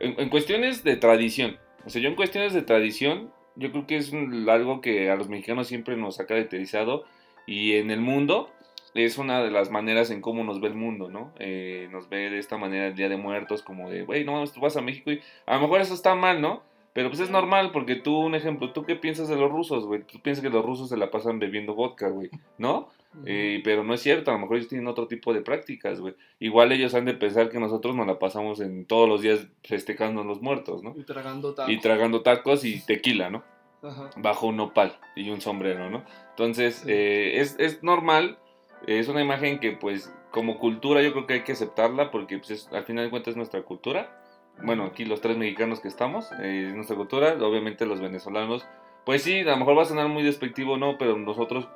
[0.00, 3.96] En, en cuestiones de tradición, o sea, yo en cuestiones de tradición, yo creo que
[3.96, 7.04] es un- algo que a los mexicanos siempre nos ha caracterizado
[7.46, 8.50] y en el mundo
[8.94, 11.33] es una de las maneras en cómo nos ve el mundo, ¿no?
[11.38, 14.61] Eh, nos ve de esta manera el Día de Muertos, como de, güey, no tú
[14.61, 16.62] vas a México y a lo mejor eso está mal, ¿no?
[16.92, 20.02] Pero pues es normal porque tú, un ejemplo, ¿tú qué piensas de los rusos, güey?
[20.02, 22.88] Tú piensas que los rusos se la pasan bebiendo vodka, güey, ¿no?
[23.25, 26.14] Eh, pero no es cierto, a lo mejor ellos tienen otro tipo de prácticas, güey.
[26.38, 30.21] Igual ellos han de pensar que nosotros nos la pasamos en todos los días festejando
[30.21, 30.94] a los muertos, ¿no?
[30.97, 31.73] Y tragando tacos.
[31.73, 33.42] Y tragando tacos y tequila, ¿no?
[33.83, 34.11] Ajá.
[34.16, 36.05] Bajo un nopal y un sombrero, ¿no?
[36.31, 36.90] Entonces, Sí.
[36.92, 38.38] eh, es, es normal,
[38.87, 42.51] es una imagen que pues como cultura yo creo que hay que aceptarla porque pues,
[42.51, 44.14] es- al final de cuentas es nuestra cultura.
[44.62, 48.66] Bueno, aquí los tres mexicanos que estamos, eh, es nuestra cultura, obviamente los venezolanos,
[49.07, 50.99] pues sí, a lo mejor va a sonar muy despectivo, ¿no?
[50.99, 51.68] Pero nosotros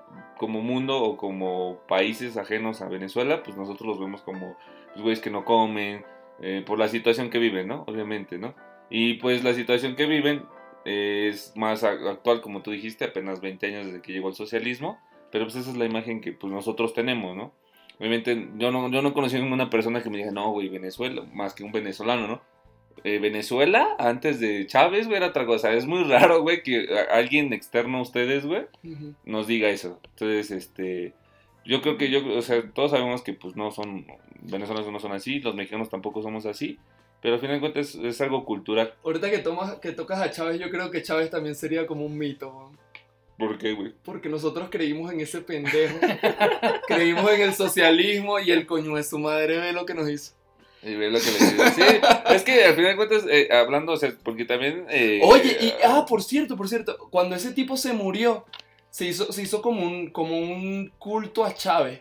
[0.42, 4.57] como mundo o como países ajenos a Venezuela, pues nosotros los vemos como
[4.88, 6.05] pues, güeyes que no comen,
[6.40, 7.85] eh, por la situación que viven, ¿no?
[7.87, 8.52] Obviamente, ¿no?
[8.90, 10.42] Y pues la situación que viven
[10.85, 14.98] eh, es más actual, como tú dijiste, apenas 20 años desde que llegó el socialismo,
[15.31, 17.52] pero pues esa es la imagen que pues nosotros tenemos, ¿no?
[18.00, 21.22] Obviamente yo no, yo no conocí a ninguna persona que me diga, no, güey, Venezuela,
[21.33, 22.42] más que un venezolano, ¿no?
[23.05, 25.72] Eh, Venezuela, antes de Chávez, güey, era otra cosa.
[25.72, 29.14] Es muy raro, güey, que alguien externo a ustedes, güey, Ujú.
[29.24, 30.00] nos diga eso.
[30.11, 31.12] Entonces, este,
[31.64, 34.07] yo creo que yo, o sea, todos sabemos que pues no son,
[34.42, 36.78] venezolanos no son así, los mexicanos tampoco somos así,
[37.20, 38.94] pero al final de cuentas es, es algo cultural.
[39.05, 42.18] Ahorita que, tomas, que tocas a Chávez, yo creo que Chávez también sería como un
[42.18, 42.72] mito.
[43.38, 43.92] ¿Por qué, güey?
[44.05, 45.96] Porque nosotros creímos en ese pendejo.
[46.87, 50.35] creímos en el socialismo y el coño de su madre ve lo que nos hizo.
[50.90, 51.64] Y ve lo que le digo.
[51.75, 51.83] Sí,
[52.35, 54.87] es que al final de cuentas, eh, hablando, o sea, porque también...
[54.90, 58.45] eh, Oye, y ah, por cierto, por cierto, cuando ese tipo se murió,
[58.90, 62.01] se hizo, se hizo como, un, como un culto a Chávez.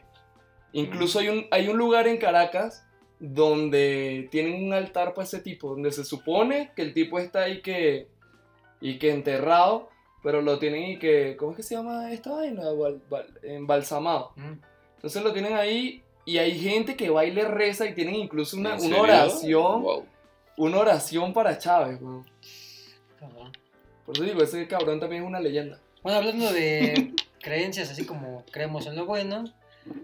[0.74, 2.84] Incluso hay un, hay un lugar en Caracas
[3.20, 7.62] donde tienen un altar para ese tipo, donde se supone que el tipo está ahí
[7.62, 8.08] que,
[8.80, 9.90] y que enterrado,
[10.24, 12.64] pero lo tienen y que, ¿cómo es que se llama esta vaina?
[12.72, 14.34] Bal- bal- embalsamado.
[14.38, 14.54] Mm.
[14.96, 18.56] Entonces lo tienen ahí Y hay gente que va y le reza y tienen incluso
[18.56, 19.82] una, ¿En una oración.
[19.82, 20.06] Wow.
[20.56, 22.26] Una oración para Chávez, weón.
[23.20, 23.52] Cabrón.
[24.06, 25.78] Por eso digo, ese cabrón también es una leyenda.
[26.02, 29.44] Bueno, hablando de creencias, así como creemos en lo bueno,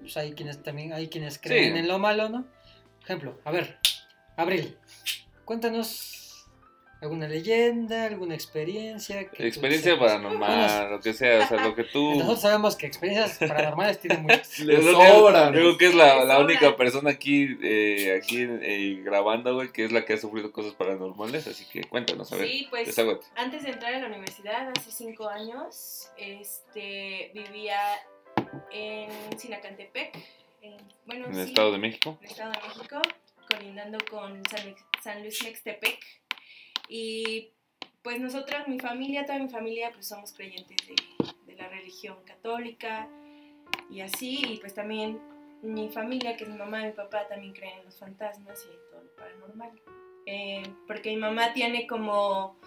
[0.02, 1.80] pues hay quienes también hay quienes creen Sí.
[1.80, 2.46] en lo malo, ¿no?
[3.04, 3.78] Ejemplo, a ver,
[4.36, 4.76] Abril,
[5.46, 6.17] cuéntanos
[7.02, 9.30] alguna leyenda, alguna experiencia.
[9.30, 10.14] que Experiencia sepas.
[10.14, 12.16] paranormal, lo que sea, o sea, lo que tú...
[12.16, 14.60] Nosotros sabemos que experiencias paranormales tienen muchas.
[14.60, 15.54] Le sobran.
[15.54, 19.92] Creo que es la, la única persona aquí, eh, aquí eh, grabando, güey, que es
[19.92, 22.98] la que ha sufrido cosas paranormales, así que cuéntanos, a ver, Sí, pues
[23.36, 27.80] antes de entrar a la universidad, hace cinco años, este, vivía
[28.72, 30.16] en Sinacantepec,
[30.62, 32.18] en, bueno, En el sí, Estado de México.
[32.20, 33.02] en el Estado de México,
[33.50, 36.00] colindando con San, Luis- San Luis Mextepec.
[36.90, 37.50] Y
[38.02, 40.96] pues nosotros, mi familia, toda mi familia, pues somos creyentes de,
[41.46, 43.08] de la religión católica
[43.90, 44.42] y así.
[44.48, 45.20] Y pues también
[45.62, 48.74] mi familia, que es mi mamá y mi papá, también creen en los fantasmas y
[48.74, 49.82] en todo lo paranormal.
[50.26, 52.58] Eh, porque mi mamá tiene como,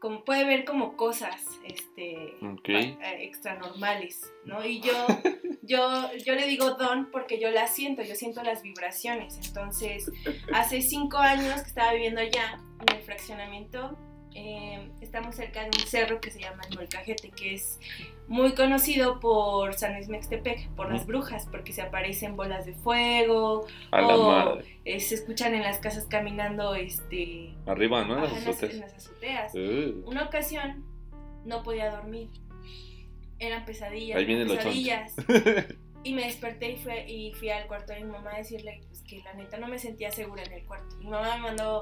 [0.00, 2.64] como, puede ver como cosas, este, Ok.
[2.64, 4.64] pa- eh, extranormales, ¿no?
[4.64, 4.92] Y yo,
[5.62, 9.38] yo, yo le digo don porque yo las siento, yo siento las vibraciones.
[9.46, 10.10] Entonces,
[10.52, 13.96] hace cinco años que estaba viviendo allá, en el fraccionamiento,
[14.34, 17.78] eh, estamos cerca de un cerro que se llama el Molcajete, que es
[18.26, 21.08] muy conocido por San Luis Mextepec, por las Ujú.
[21.12, 26.06] brujas, porque se aparecen bolas de fuego, A o eh, se escuchan en las casas
[26.06, 28.16] caminando, este, Arriba, ¿no?
[28.16, 28.74] Las azotes.
[28.74, 29.54] en las azoteas.
[29.54, 30.84] Uh, Una ocasión
[31.44, 32.28] no podía dormir.
[33.38, 34.16] Eran pesadillas.
[34.18, 34.68] Ahí viene eran lo choncho.
[34.68, 35.14] pesadillas.
[36.04, 39.02] y me desperté y, fue, y fui al cuarto de mi mamá a decirle pues,
[39.02, 40.96] que la neta no me sentía segura en el cuarto.
[40.98, 41.78] Mi mamá me mandó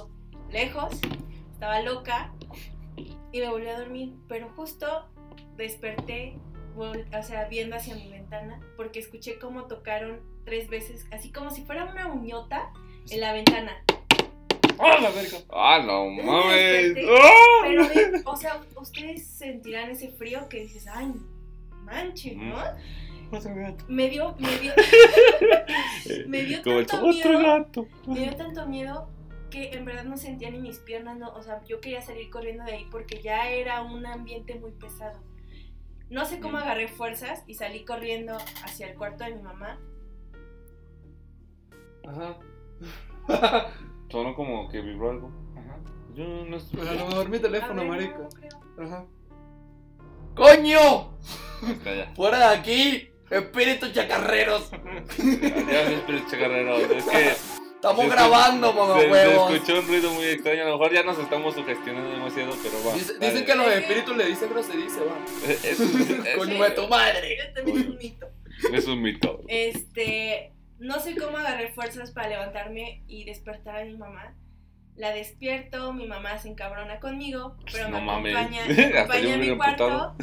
[0.52, 1.00] lejos,
[1.52, 2.32] estaba loca
[2.96, 4.14] y me volví a dormir.
[4.28, 5.06] Pero justo
[5.56, 6.38] desperté,
[6.76, 11.64] o sea, viendo hacia mi ventana, porque escuché cómo tocaron tres veces, así como si
[11.64, 12.72] fuera una uñota
[13.10, 13.72] en la ventana.
[14.78, 15.38] ¡Ah, la verga!
[15.50, 16.96] ¡Ah, no Me mames!
[17.08, 17.62] ¡Ah!
[17.62, 21.12] Pero, o sea, ustedes sentirán ese frío que dices, ay,
[21.84, 22.56] manche, ¿no?
[23.30, 23.84] Otro gato.
[23.88, 24.72] Me dio, me dio,
[26.26, 27.66] me dio tanto miedo,
[28.06, 29.08] me dio tanto miedo
[29.52, 32.64] que en verdad no sentía ni mis piernas, no, o sea, yo quería salir corriendo
[32.64, 35.20] de ahí porque ya era un ambiente muy pesado.
[36.08, 39.78] No sé cómo agarré fuerzas y salí corriendo hacia el cuarto de mi mamá.
[42.08, 42.38] Ajá.
[44.10, 45.30] Sonó como que vibró algo.
[45.56, 45.78] Ajá.
[46.14, 46.80] Yo no estoy...
[46.88, 48.28] A lo mejor mi A teléfono, no, marica.
[48.78, 48.84] no.
[48.84, 49.06] Ajá.
[50.34, 51.18] ¡Coño!
[52.16, 53.10] ¡Fuera de aquí!
[53.30, 54.70] ¡Espíritus chacarreros!
[55.18, 56.76] Ya se espera, chacarrero.
[56.76, 57.61] Es que...
[57.82, 59.52] Estamos se- grabando, mamá se, se huevos.
[59.52, 60.62] escuchó un ruido muy extraño.
[60.62, 62.94] A lo mejor ya nos estamos sugestionando demasiado, pero va.
[62.94, 65.24] Dice- dicen que los espíritus le dicen grosería y se van.
[65.48, 67.38] Es, es- Coño de tu madre.
[67.54, 68.26] También es un mito.
[68.72, 69.40] es un mito.
[69.48, 74.34] Este, no sé cómo agarré fuerzas para levantarme y despertar a mi mamá.
[74.94, 78.36] La despierto, mi mamá se encabrona conmigo, pero No me mames.
[78.36, 80.14] acompaña, me acompaña a mi cuarto,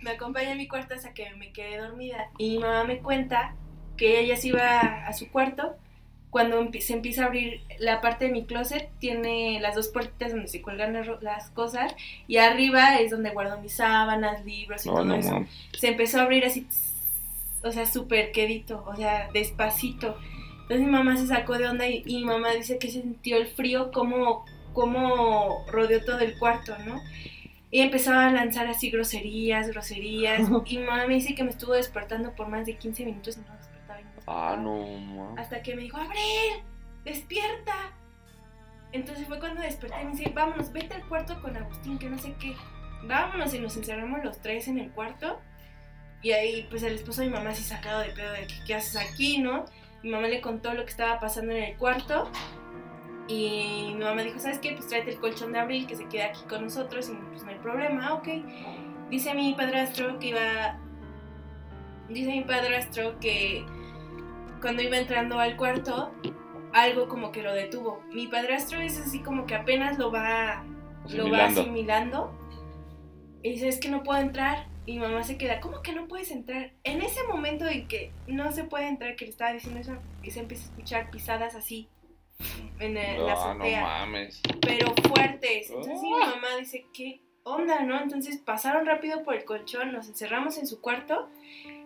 [0.00, 2.30] me acompaña a mi cuarto hasta que me quedé dormida.
[2.38, 3.54] Y mi mamá me cuenta
[3.98, 5.76] que ella se iba a su cuarto.
[6.32, 10.48] Cuando se empieza a abrir la parte de mi closet, tiene las dos puertas donde
[10.48, 11.94] se cuelgan las cosas
[12.26, 15.46] y arriba es donde guardo mis sábanas, libros y No, todo no eso
[15.78, 16.66] se empezó a abrir así,
[17.62, 20.16] o sea, súper quedito, o sea, despacito.
[20.62, 23.48] Entonces mi mamá se sacó de onda y, y mi mamá dice que sintió el
[23.48, 27.02] frío como, como rodeó todo el cuarto, ¿no?
[27.70, 30.48] Y empezó a lanzar así groserías, groserías.
[30.66, 33.44] Y mi mamá me dice que me estuvo despertando por más de 15 minutos no
[34.34, 35.34] Ah, no.
[35.36, 36.64] Hasta que me dijo, Abril,
[37.04, 37.74] despierta.
[38.92, 42.18] Entonces fue cuando desperté y me dice, vámonos, vete al cuarto con Agustín, que no
[42.18, 42.54] sé qué.
[43.04, 45.38] Vámonos y nos encerramos los tres en el cuarto.
[46.22, 48.74] Y ahí pues el esposo de mi mamá se sacado de pedo de que qué
[48.74, 49.64] haces aquí, ¿no?
[50.02, 52.30] Mi mamá le contó lo que estaba pasando en el cuarto.
[53.28, 54.72] Y mi mamá dijo, ¿sabes qué?
[54.72, 57.50] Pues tráete el colchón de Abril que se queda aquí con nosotros y pues no
[57.50, 58.28] hay problema, "Ah, ok.
[59.10, 60.78] Dice mi padrastro que iba...
[62.08, 63.64] Dice mi padrastro que
[64.62, 66.10] cuando iba entrando al cuarto,
[66.72, 68.02] algo como que lo detuvo.
[68.12, 70.64] Mi padrastro es así como que apenas lo va,
[71.10, 71.60] lo va Asimilando.
[71.60, 72.38] asimilando.
[73.42, 74.68] Y dice, es que no puedo entrar.
[74.86, 76.72] Y mamá se queda, ¿cómo que no puedes entrar?
[76.82, 80.30] En ese momento en que no se puede entrar, que le estaba diciendo eso, y
[80.32, 81.88] se empieza a escuchar pisadas así
[82.80, 84.40] en el- la Ah, no azotea mames.
[84.60, 85.70] pero fuertes.
[85.70, 86.30] Entonces mi Ah.
[86.34, 88.00] mamá dice, ¿qué onda, no?
[88.00, 91.28] Entonces pasaron rápido por el colchón, nos encerramos en su cuarto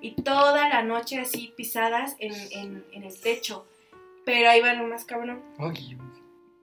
[0.01, 3.67] y toda la noche así pisadas en, en- en el techo.
[4.25, 5.43] Pero ahí va lo más cabrón.
[5.59, 5.97] Ay,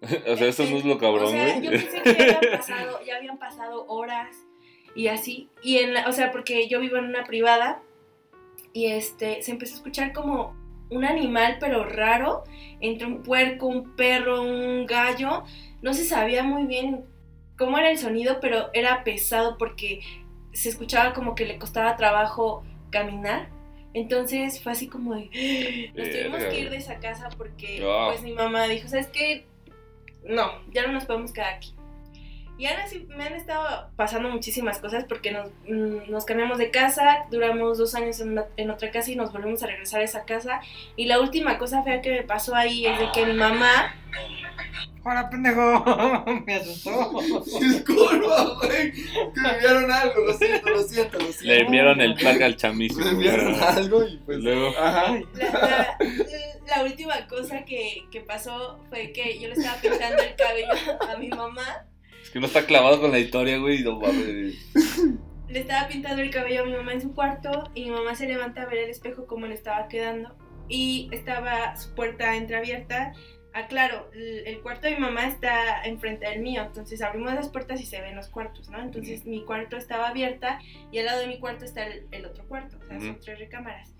[0.27, 1.61] O sea, eso no es lo O cabrón, sea, güey.
[1.63, 4.35] yo pensé que ya habían pasado, ya habían pasado horas
[4.95, 5.49] y así.
[5.63, 7.81] Y en la- o sea, porque yo vivo en una privada
[8.73, 10.55] y este se empezó a escuchar como
[10.89, 12.43] un animal pero raro,
[12.81, 15.43] entre un puerco, un perro, un gallo.
[15.81, 17.05] No se sabía muy bien
[17.63, 20.01] cómo era el sonido, pero era pesado porque
[20.51, 23.49] se escuchaba como que le costaba trabajo caminar.
[23.93, 28.07] Entonces fue así como de, nos tuvimos que ir de esa casa porque Ah.
[28.09, 29.45] pues mi mamá dijo, ¿sabes qué?
[30.25, 31.73] No, ya no nos podemos quedar aquí.
[32.57, 36.69] Y ahora sí me han estado pasando muchísimas cosas porque nos, mm, nos cambiamos de
[36.69, 40.03] casa, duramos dos años en, una- en otra casa y nos volvimos a regresar a
[40.03, 40.61] esa casa.
[40.95, 43.95] Y la última cosa fea que me pasó ahí es de que mi mamá,
[45.05, 46.23] ¡Hola, pendejo!
[46.45, 47.11] Me asustó.
[47.59, 48.91] Disculpa, güey.
[48.93, 51.43] Que me enviaron algo, lo siento, lo siento, lo siento.
[51.43, 52.99] Le enviaron el pack al chamizo.
[52.99, 54.37] Me enviaron algo y pues.
[54.37, 54.69] Luego.
[54.77, 55.19] Ajá.
[55.33, 55.97] la, la-
[56.77, 60.67] la última cosa que, que pasó fue que yo le estaba pintando el cabello
[61.09, 61.85] a mi mamá.
[62.33, 63.83] Que no está clavado con la historia, güey.
[63.83, 64.55] No mames.
[65.47, 68.27] Le estaba pintando el cabello a mi mamá en su cuarto y mi mamá se
[68.27, 70.35] levanta a ver el espejo cómo le estaba quedando
[70.67, 73.13] y estaba su puerta entreabierta.
[73.53, 77.79] Ah, claro, el, cuarto de mi mamá está enfrente del mío, entonces abrimos las puertas
[77.79, 78.81] y se ven los cuartos, ¿no?
[78.81, 80.59] Entonces mi cuarto estaba abierta
[80.91, 83.19] y al lado de mi cuarto está el, el otro cuarto, o sea, son Ujú.
[83.19, 83.93] tres recámaras.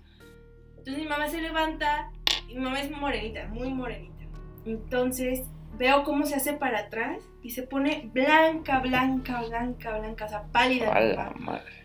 [0.78, 2.10] Entonces mi mamá se levanta
[2.48, 4.24] y mi mamá es morenita, muy morenita.
[4.66, 5.42] Entonces
[5.76, 10.42] veo cómo se hace para atrás y se pone blanca, blanca, blanca, blanca, o sea,
[10.52, 10.92] pálida.
[10.92, 11.84] A la madre.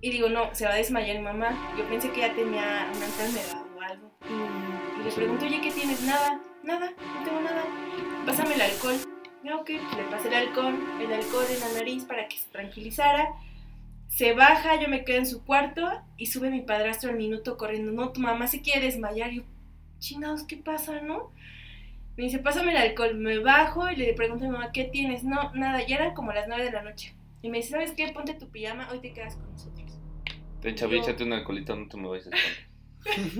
[0.00, 1.74] Y digo, no, se va a desmayar mi mamá.
[1.76, 4.10] Yo pensé que ya tenía una enfermedad o algo.
[4.28, 6.02] Y, y le pregunto, oye, ¿qué tienes?
[6.02, 7.64] Nada, nada, no tengo nada.
[8.24, 8.96] Pásame el alcohol.
[9.44, 13.28] Ya, ok, le pasé el alcohol, el alcohol en la nariz para que se tranquilizara.
[14.08, 17.92] Se baja, yo me quedo en su cuarto y sube mi padrastro al minuto corriendo.
[17.92, 19.32] No, tu mamá se quiere desmayar.
[19.32, 19.42] Y yo,
[19.98, 21.30] chingados, ¿qué pasa, no?
[22.16, 23.14] Me dice, pásame el alcohol.
[23.16, 25.24] Me bajo y le pregunto a mi mamá, ¿qué tienes?
[25.24, 27.14] No, nada, ya eran como las 9 de la noche.
[27.42, 28.08] Y me dice, ¿sabes qué?
[28.08, 29.98] Ponte tu pijama, hoy te quedas con nosotros.
[30.60, 32.70] Ten, chavi, échate una colita, no te me vayas a espantar.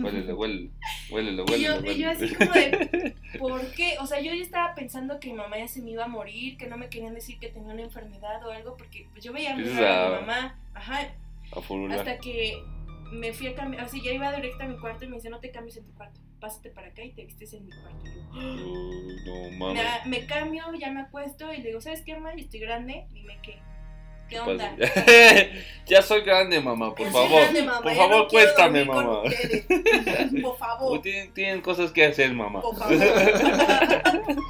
[0.03, 0.71] Huélele, huélele.
[1.11, 3.97] Huélele, Y yo, y yo así como de, ¿por qué?
[4.01, 6.57] O sea, yo ya estaba pensando que mi mamá ya se me iba a morir,
[6.57, 9.53] que no me querían decir que tenía una enfermedad o algo, porque pues, yo veía
[9.53, 10.59] a mi a- mamá.
[10.73, 11.01] Ajá,
[11.53, 11.61] A
[11.95, 12.63] hasta que
[13.13, 15.29] me fui a cambiar, o sea, ya iba directo a mi cuarto y me dice,
[15.29, 18.05] no te cambies en tu cuarto, pásate para acá y te vistes en mi cuarto.
[18.07, 19.85] Y yo, Uy, no mames.
[20.07, 22.33] me, me cambio, ya me acuesto y le digo, ¿sabes qué, mamá?
[22.35, 23.63] Yo estoy grande, dime qué.
[24.29, 24.77] ¿Qué ¿Qué onda?
[25.87, 27.41] ya soy grande, mamá, por favor.
[27.41, 29.23] grande, mamá, por ya favor, no cuéntame, mamá.
[30.43, 31.03] Por favor.
[31.03, 32.61] Tienen, tienen cosas que hacer, mamá.
[32.61, 32.97] por favor.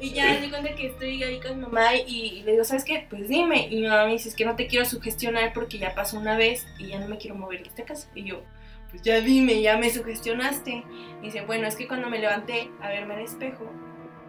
[0.00, 2.00] y ya me cuenta que estoy ahí con mamá y,
[2.38, 3.06] y le digo, ¿sabes qué?
[3.10, 3.66] Pues dime.
[3.70, 6.36] Y mi mamá me dice, es que no te quiero sugestionar porque ya pasó una
[6.36, 8.08] vez y ya no me quiero mover de esta casa.
[8.14, 8.42] Y yo,
[8.96, 10.84] pues ya dime, ya me sugestionaste.
[11.22, 13.64] Y dice, bueno, es que cuando me levanté a verme al espejo,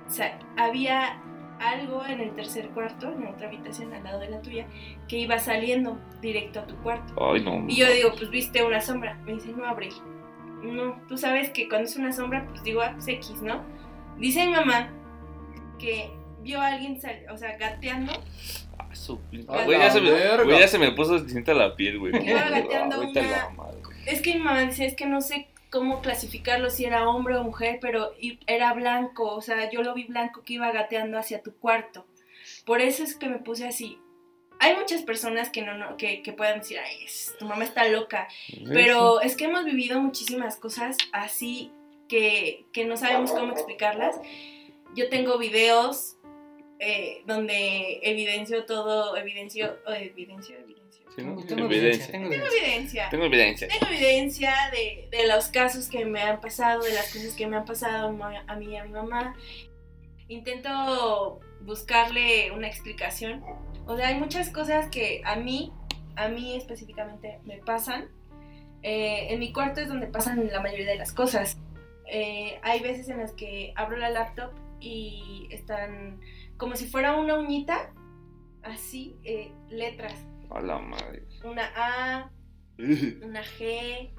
[0.08, 1.22] o sea, había
[1.60, 4.68] algo en el tercer cuarto, en la otra habitación al lado de la tuya,
[5.08, 7.14] que iba saliendo directo a tu cuarto.
[7.34, 7.66] Ay, no.
[7.68, 9.16] Y yo digo, pues viste una sombra.
[9.26, 9.94] Me dice, no, Abril.
[10.64, 13.64] No, tú sabes que cuando es una sombra, pues digo, ah, pues X, ¿no?
[14.18, 14.90] Dice mi mamá
[15.80, 18.12] que vio a alguien, sal- o sea, gateando.
[18.80, 20.44] Ah, su pinche- A Güey, ya se me, verga.
[20.44, 22.14] güey, ya se me puso distinta la piel, güey.
[22.28, 23.77] Iba gateando Ah, una-.
[24.08, 27.44] Es que mi mamá dice, es que no sé cómo clasificarlo, si era hombre o
[27.44, 28.14] mujer, pero
[28.48, 32.06] era blanco, o sea, yo lo vi blanco que iba gateando hacia tu cuarto.
[32.66, 34.00] Por eso es que me puse así.
[34.60, 37.88] Hay muchas personas que no, no que, que puedan decir, ay, es- tu mamá está
[37.90, 38.28] loca.
[38.74, 41.72] Pero es que hemos vivido muchísimas cosas así
[42.08, 44.16] que, que no sabemos cómo explicarlas.
[44.96, 46.16] Yo tengo videos
[46.80, 50.87] eh, donde evidencio todo, evidencio, o evidencio, evidencio.
[51.18, 51.36] Sí, ¿no?
[51.36, 52.12] Tengo Evidencia.
[52.12, 53.10] tengo Tengo evidencia.
[53.10, 53.68] Tengo evidencia.
[53.68, 57.58] Tengo evidencia de, de los casos que me han pasado, de las cosas que me
[57.58, 58.16] han pasado
[58.48, 59.36] a mí y a mi mamá.
[60.28, 63.44] Intento buscarle una explicación.
[63.88, 65.74] O sea, hay muchas cosas que a mí,
[66.16, 68.10] a mí específicamente me pasan.
[68.84, 71.58] Eh, en mi cuarto es donde pasan la mayoría de las cosas.
[72.06, 76.22] Eh, hay veces en las que abro la laptop y están
[76.58, 77.92] como si fuera una uñita,
[78.62, 80.14] así, eh, letras.
[80.50, 81.24] A la madre.
[81.44, 82.32] Una A,
[82.78, 84.12] una G,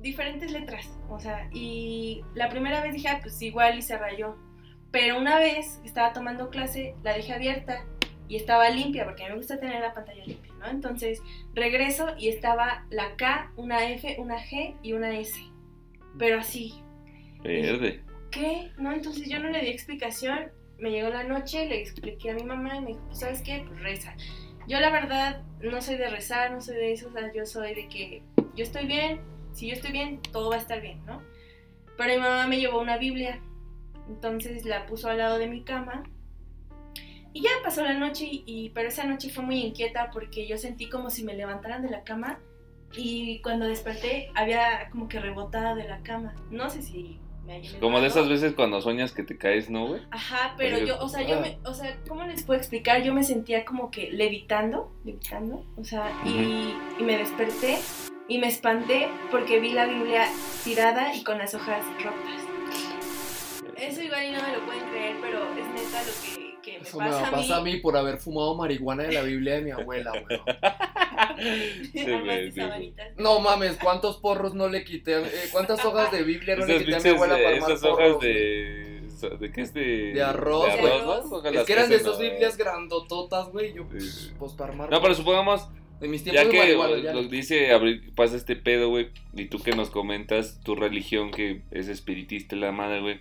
[0.00, 0.98] diferentes letras.
[1.08, 4.36] O sea, y la primera vez dije, ah, pues igual y se rayó.
[4.90, 7.84] Pero una vez estaba tomando clase, la dejé abierta
[8.28, 10.66] y estaba limpia, porque a mí me gusta tener la pantalla limpia, ¿no?
[10.68, 11.20] Entonces
[11.54, 15.38] regreso y estaba la K, una F, una G y una S.
[16.18, 16.74] Pero así,
[17.42, 18.02] Verde.
[18.30, 18.72] ¿qué?
[18.78, 20.50] No, entonces yo no le di explicación.
[20.78, 23.64] Me llegó la noche, le expliqué a mi mamá y me dijo, "Pues, ¿sabes qué?
[23.66, 24.14] Pues reza.
[24.66, 27.74] Yo la verdad no soy de rezar, no soy de eso, o sea, yo soy
[27.74, 28.22] de que
[28.54, 29.20] yo estoy bien,
[29.52, 31.22] si yo estoy bien, todo va a estar bien, ¿no?
[31.96, 33.40] Pero mi mamá me llevó una Biblia,
[34.08, 36.04] entonces la puso al lado de mi cama.
[37.32, 40.88] Y ya pasó la noche, y, pero esa noche fue muy inquieta porque yo sentí
[40.88, 42.38] como si me levantaran de la cama
[42.94, 46.34] y cuando desperté había como que rebotado de la cama.
[46.50, 50.02] No sé si me Como de esas veces cuando sueñas que te caes, ¿no, güey?
[50.10, 53.02] Ajá, pero yo, o sea, yo me, o sea, ¿cómo les puedo explicar?
[53.02, 57.78] Yo me sentía como que levitando, levitando, o sea, y, y me desperté
[58.28, 60.26] y me espanté porque vi la Biblia
[60.64, 62.42] tirada y con las hojas rotas.
[63.76, 66.84] Eso igual y no me lo pueden creer, pero es neta lo que, que me
[66.88, 67.36] Eso me pasa va a a mí.
[67.36, 70.42] pasar a mí por haber fumado marihuana de la Biblia de mi abuela, weón.
[71.92, 72.04] Sí,
[72.54, 72.94] sí.
[73.16, 75.18] No mames, ¿cuántos porros no le quité?
[75.20, 77.70] eh, ¿Cuántas hojas de Biblia no le Esas quité a mi abuela para eh, armar
[77.70, 78.32] esas hojas porros, güey?
[78.34, 78.96] de...
[79.40, 80.12] ¿De qué es de...?
[80.12, 82.18] De arroz, de Es que eran de esas ¿no?
[82.18, 83.72] Biblias grandototas, güey.
[83.72, 84.30] Yo, Sí.
[84.38, 84.90] pues para armar.
[84.90, 85.66] No, pero supongamos,
[86.00, 87.14] De mis tiempos ya de que marihuana, ya.
[87.14, 87.68] lo dice
[88.14, 92.72] pasa este pedo, güey, y tú que nos comentas tu religión que es espiritista la
[92.72, 93.20] madre, güey.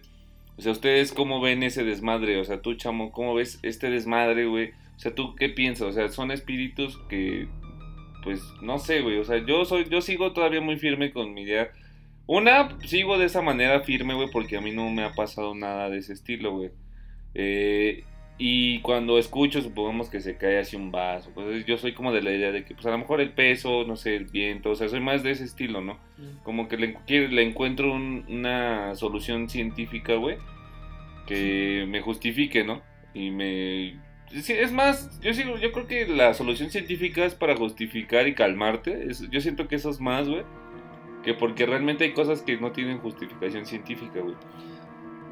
[0.58, 2.40] O sea, ¿ustedes cómo ven ese desmadre?
[2.40, 4.72] O sea, tú, chamo, ¿cómo ves este desmadre, güey?
[4.96, 5.88] O sea, ¿tú qué piensas?
[5.88, 7.48] O sea, son espíritus que,
[8.24, 9.18] pues, no sé, güey.
[9.18, 11.72] O sea, yo soy, yo sigo todavía muy firme con mi idea.
[12.28, 15.90] Una, sigo de esa manera firme, güey, porque a mí no me ha pasado nada
[15.90, 16.72] de ese estilo, güey.
[17.34, 18.04] Eh,
[18.38, 22.22] y cuando escucho, supongamos que se cae así un vaso, pues yo soy como de
[22.22, 24.76] la idea de que, pues a lo mejor el peso, no sé, el viento, o
[24.76, 25.98] sea, soy más de ese estilo, ¿no?
[26.44, 26.98] Como que le,
[27.30, 30.38] le encuentro un- una solución científica, güey,
[31.28, 32.82] que me justifique, ¿no?
[33.14, 34.00] Y me...
[34.30, 38.36] sí, es más, yo sigo, yo creo que la solución científica es para justificar y
[38.36, 39.08] calmarte.
[39.10, 40.44] es- yo siento que eso es más, güey,
[41.24, 44.36] que porque realmente hay cosas que no tienen justificación científica, güey.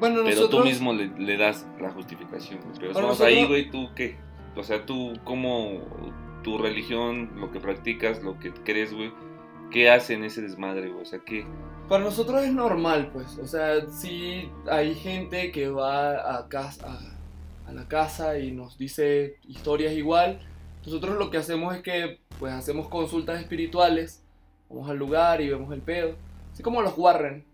[0.09, 0.61] Bueno, Pero nosotros.
[0.63, 2.59] tú mismo le, le das la justificación.
[2.79, 4.17] Pero estamos ahí, nosotros- güey, ¿tú qué?
[4.55, 5.79] O sea, tú, como
[6.43, 9.11] tu religión, lo que practicas, lo que crees, güey,
[9.71, 11.01] ¿qué hace en ese desmadre, güey?
[11.01, 11.45] O sea, ¿qué?
[11.89, 13.37] Para nosotros es normal, pues.
[13.37, 16.85] O sea, sí hay gente que va a, casa,
[17.65, 20.39] a, a la casa y nos dice historias igual.
[20.85, 24.21] Nosotros lo que hacemos es que, pues, hacemos consultas espirituales.
[24.69, 26.15] Vamos al lugar y vemos el pedo.
[26.51, 27.45] Así como los Warren.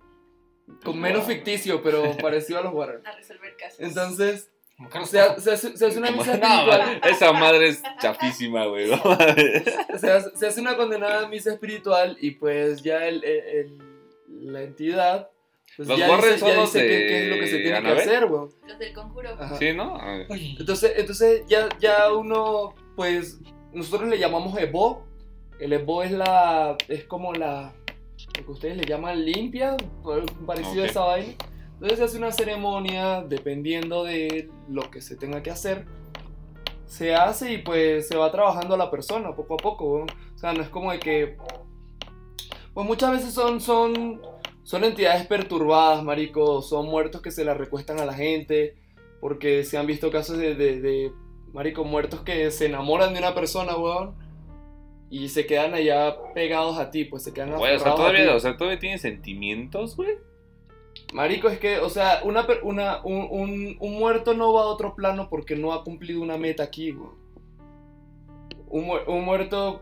[0.83, 1.37] Con menos Warren.
[1.37, 3.05] ficticio, pero parecido a los Warren.
[3.05, 3.79] A resolver casos.
[3.79, 4.49] Entonces,
[5.05, 7.01] se, se hace, se hace una misa No, espiritual.
[7.03, 8.89] esa madre es chafísima, güey.
[8.89, 8.97] ¿no?
[9.99, 13.89] se, hace, se hace una condenada misa espiritual y pues ya el, el- el-
[14.53, 15.29] la entidad
[15.75, 17.47] pues Los ya Warren dice, son ya los dice de qué, qué es lo que
[17.47, 18.01] se tiene que Annabelle.
[18.01, 18.49] hacer, weón.
[18.67, 19.29] Los del conjuro.
[19.39, 19.57] Ajá.
[19.57, 19.97] sí, ¿no?
[20.29, 23.39] Entonces, entonces ya, ya uno, pues,
[23.73, 25.05] nosotros le llamamos Ebo.
[25.59, 27.73] El Ebo es la, es como la,
[28.37, 29.75] lo que ustedes le llaman limpia,
[30.45, 30.87] parecido Ok.
[30.87, 31.33] a esa vaina.
[31.73, 35.85] Entonces se hace una ceremonia dependiendo de lo que se tenga que hacer.
[36.85, 39.85] Se hace y pues se va trabajando a la persona poco a poco.
[39.93, 40.07] weón.
[40.35, 41.37] O sea, no es como de que...
[42.73, 44.21] Pues muchas veces son, son,
[44.63, 46.61] son entidades perturbadas, marico.
[46.61, 48.75] Son muertos que se la recuestan a la gente.
[49.21, 51.11] Porque se han visto casos de, de, de,
[51.53, 54.15] marico, muertos que se enamoran de una persona, weón.
[55.11, 58.03] Y se quedan allá pegados a ti, pues se quedan Güey, o sea, aferrados a
[58.11, 58.11] ti.
[58.17, 60.17] todavía, o sea, todavía tiene sentimientos, güey.
[61.13, 64.95] Marico, es que, o sea, una, una, un, un- un muerto no va a otro
[64.95, 67.09] plano porque no ha cumplido una meta aquí, güey.
[68.67, 69.81] Un, un muerto,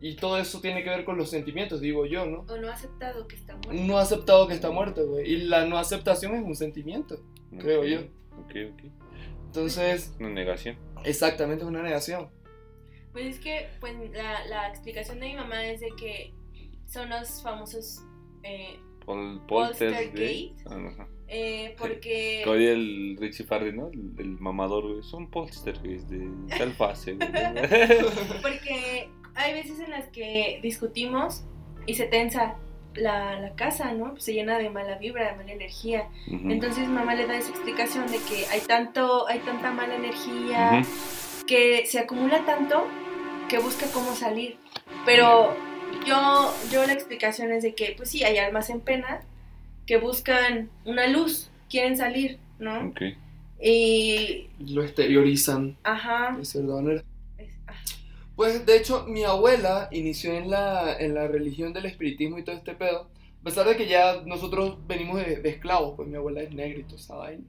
[0.00, 2.44] y todo eso tiene que ver con los sentimientos, digo yo, ¿no?
[2.48, 3.72] O no ha aceptado que está muerto.
[3.74, 5.28] No ha aceptado que está muerto, güey.
[5.32, 7.18] Y la no aceptación es un sentimiento.
[7.58, 8.00] Creo Ok, yo.
[8.40, 8.82] Ok, ok.
[9.46, 10.76] Entonces, Una negación.
[11.04, 12.28] exactamente es una negación.
[13.12, 16.34] Pues es que pues, la, la explicación de mi mamá es de que
[16.86, 18.02] son los famosos
[18.42, 20.66] eh, Pol, Poltergeist.
[20.66, 23.88] Ah, eh, porque Como diría el Richie Farley, ¿no?
[23.88, 25.02] El, el mamador, güey.
[25.02, 27.28] Son poltergeist de tal fase, güey.
[28.42, 31.44] porque hay veces en las que discutimos
[31.86, 32.56] y se tensa
[32.94, 34.12] la, la casa, ¿no?
[34.12, 36.08] Pues se llena de mala vibra, de mala energía.
[36.26, 36.50] Ujú.
[36.50, 40.82] Entonces mamá le da esa explicación de que hay tanto, hay tanta mala energía,
[41.48, 42.86] que se acumula tanto
[43.48, 44.56] que busca cómo salir.
[45.04, 45.56] Pero
[46.06, 49.22] yo, yo la explicación es de que, pues sí, hay almas en pena
[49.86, 52.88] que buscan una luz, quieren salir, ¿no?
[52.90, 53.00] Ok.
[53.60, 57.02] Y, Lo exteriorizan ajá, de cierta manera.
[57.38, 57.72] es- ah,
[58.36, 62.54] Pues de hecho mi abuela inició en la, en la religión del espiritismo y todo
[62.54, 63.08] este pedo.
[63.40, 66.78] A pesar de que ya nosotros venimos de, de esclavos, pues mi abuela es negra
[66.80, 67.44] y toda esa vaina.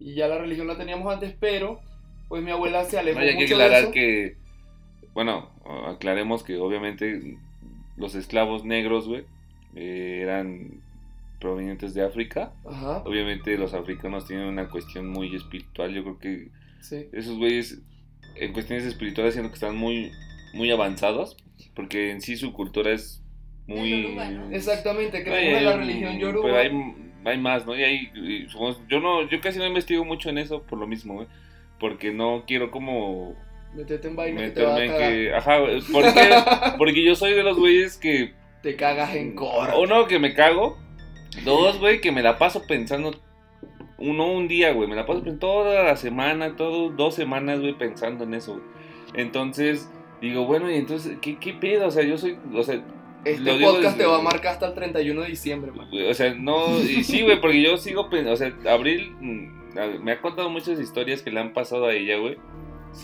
[0.00, 1.80] Y ya la religión la teníamos antes, pero
[2.28, 3.92] pues mi abuela se alejó No, hay que de aclarar eso.
[3.92, 4.36] que,
[5.14, 5.50] bueno,
[5.86, 7.38] aclaremos que obviamente
[7.96, 9.24] los esclavos negros, güey,
[9.74, 10.82] eh, eran
[11.40, 12.52] provenientes de África.
[12.66, 15.92] Ajá, Obviamente los africanos tienen una cuestión muy espiritual.
[15.94, 16.48] Yo creo que
[16.80, 17.06] sí.
[17.12, 17.80] esos güeyes
[18.34, 20.12] en cuestiones espirituales siento que están muy,
[20.54, 21.36] muy avanzados,
[21.74, 23.22] porque en sí su cultura es
[23.66, 24.02] muy...
[24.02, 24.28] Yoruba.
[24.52, 26.44] Exactamente, en hay la religión yoruba.
[26.44, 27.76] Pero hay, hay más, ¿no?
[27.76, 28.46] Y hay, y
[28.88, 31.26] yo no, yo casi no investigo mucho en eso por lo mismo, güey.
[31.78, 33.34] Porque no quiero como
[33.74, 35.12] Metete en vaina que te va a meterme en cagar.
[35.12, 35.34] que.
[35.34, 36.30] Ajá, güey, ¿por qué?
[36.78, 39.80] Porque yo soy de los güeyes que Te cagas en coro.
[39.80, 40.78] Uno, que me cago.
[41.44, 43.12] Dos, güey, que me la paso pensando.
[43.98, 44.88] Uno, un día, güey.
[44.88, 48.64] Me la paso pensando toda la semana, todo, dos semanas, güey, pensando en eso, güey.
[49.14, 51.86] Entonces, digo, bueno, y entonces, ¿qué, qué pedo?
[51.88, 52.82] O sea, yo soy, o sea,
[53.24, 55.88] Este podcast desde- te va a marcar hasta el 31 de diciembre, man.
[56.08, 59.65] o sea, no, y sí, güey, porque yo sigo pensando, o sea, Abril mm,
[60.02, 62.36] me ha contado muchas historias que le han pasado a ella, güey.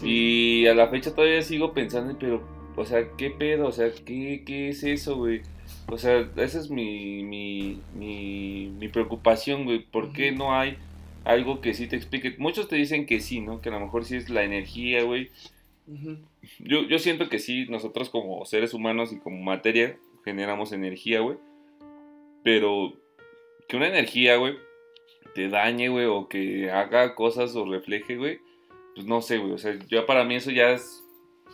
[0.02, 2.42] Y a la fecha todavía sigo pensando, pero,
[2.76, 3.66] o sea, ¿qué pedo?
[3.66, 5.42] O sea, ¿qué, qué es eso, güey?
[5.88, 9.80] O sea, esa es mi, mi, mi, mi preocupación, güey.
[9.80, 10.78] ¿Por qué no hay
[11.24, 12.34] algo que sí te explique?
[12.38, 13.60] Muchos te dicen que sí, ¿no?
[13.60, 15.30] Que a lo mejor sí es la energía, güey.
[16.58, 21.36] Yo, yo siento que sí, nosotros como seres humanos y como materia generamos energía, güey.
[22.42, 22.94] Pero
[23.68, 24.54] que una energía, güey,
[25.34, 28.40] te dañe, güey, o que haga cosas o refleje, güey,
[28.94, 29.52] pues no sé, güey.
[29.52, 31.02] O sea, yo para mí eso ya es,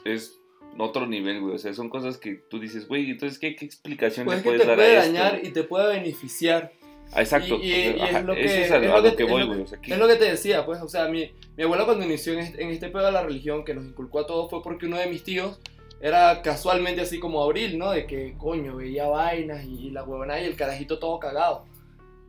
[0.05, 0.41] es
[0.79, 1.55] otro nivel, güey.
[1.55, 4.43] O sea, son cosas que tú dices, güey, entonces, ¿qué, qué explicación Pues le es
[4.43, 5.12] que puedes te dar puede a esto?
[5.12, 6.72] dañar y te puede beneficiar.
[7.12, 7.57] Ah, exacto.
[7.57, 9.16] Y, y- y ajá, es lo que, eso es a, es a lo lo que-
[9.16, 9.61] que es voy, lo- güey.
[9.62, 12.05] O sea, que- Es lo que te decía, pues, o sea, mi, mi abuela cuando
[12.05, 14.62] inició en este, en este pedo de la religión que nos inculcó a todos fue
[14.62, 15.59] porque uno de mis tíos
[16.01, 17.91] era casualmente así como Abril, ¿no?
[17.93, 21.64] De que, coño, veía vainas y, y la huevona y el carajito todo cagado.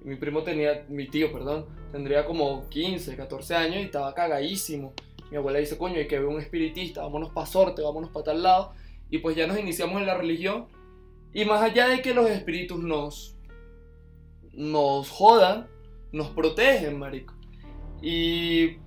[0.04, 4.93] Mi primo tenía, mi tío, perdón, tendría como 15, 14 años y estaba cagadísimo.
[5.30, 8.43] Mi abuela dice, coño, hay que ver un espiritista, vámonos para Sorte, vámonos para tal
[8.43, 8.74] lado.
[9.10, 10.68] Y pues ya nos iniciamos en la religión.
[11.34, 13.38] Y más allá de que los espíritus nos,
[14.54, 15.68] nos jodan,
[16.12, 17.36] nos protegen, marico.
[18.02, 18.78] Y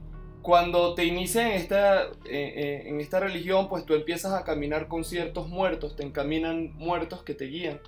[0.43, 5.05] cuando te inicias en esta, eh, en esta religión, pues tú empiezas a caminar con
[5.05, 7.81] ciertos muertos, te encaminan muertos que te guían.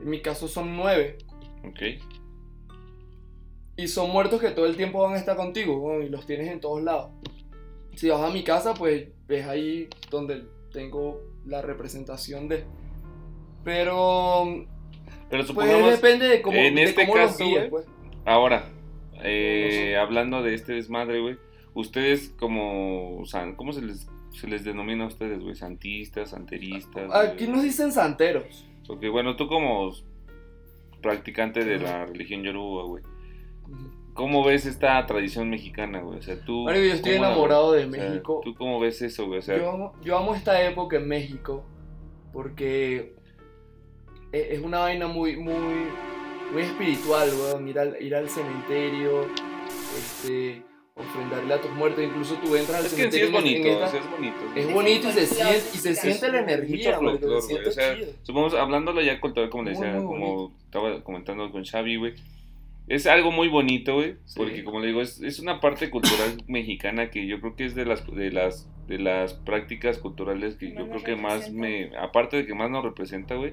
[0.00, 1.18] En mi caso son nueve.
[1.64, 1.80] Ok.
[3.76, 6.60] Y son muertos que todo el tiempo van a estar contigo, y los tienes en
[6.60, 7.10] todos lados.
[7.96, 12.64] Si vas a mi casa, pues ves ahí donde tengo la representación de...
[13.64, 14.66] Pero,
[15.30, 17.86] Pero pues supongamos, depende de cómo, en de este cómo los caso, guíes, güey, pues.
[18.26, 18.68] Ahora,
[19.22, 21.36] eh, hablando de este desmadre, güey,
[21.72, 25.54] ustedes como, san- ¿cómo se les, se les denomina a ustedes, güey?
[25.54, 27.10] Santistas, santeristas.
[27.14, 27.56] Aquí güey?
[27.56, 28.66] nos dicen santeros.
[28.88, 29.90] Ok, bueno, tú como
[31.00, 33.02] practicante de la religión yoruba, güey,
[34.14, 36.18] ¿cómo ves esta tradición mexicana, güey?
[36.18, 36.64] O sea, tú...
[36.64, 38.40] Marico, yo estoy ¿cómo la- enamorado de o sea, México.
[38.44, 39.38] ¿Tú cómo ves eso, güey?
[39.40, 41.64] O sea, Yo amo, yo amo esta época en México
[42.32, 43.14] porque
[44.32, 45.52] e- es una vaina muy, muy,
[46.52, 47.68] muy espiritual, weón.
[47.68, 49.26] Ir al, ir al cementerio,
[49.96, 50.62] este,
[50.94, 52.04] ofrendarle a tus muertos.
[52.04, 53.26] Incluso tú entras al es que en sí cementerio.
[53.26, 53.32] es en
[53.64, 54.36] bonito, esta- o sea, es bonito.
[54.56, 58.12] es bonito y se siente, y se siente la energía, güey, siente o sea, chido.
[58.22, 62.14] Supongamos, hablándolo ya cultural, como le decía, muy como estaba comentando con Xavi, güey.
[62.86, 64.34] Es algo muy bonito, güey, Sí.
[64.36, 67.74] porque como le digo, es, es una parte cultural mexicana que yo creo que es
[67.74, 72.36] de las de las de las prácticas culturales que yo creo que más me aparte
[72.36, 73.52] de que más nos representa, güey,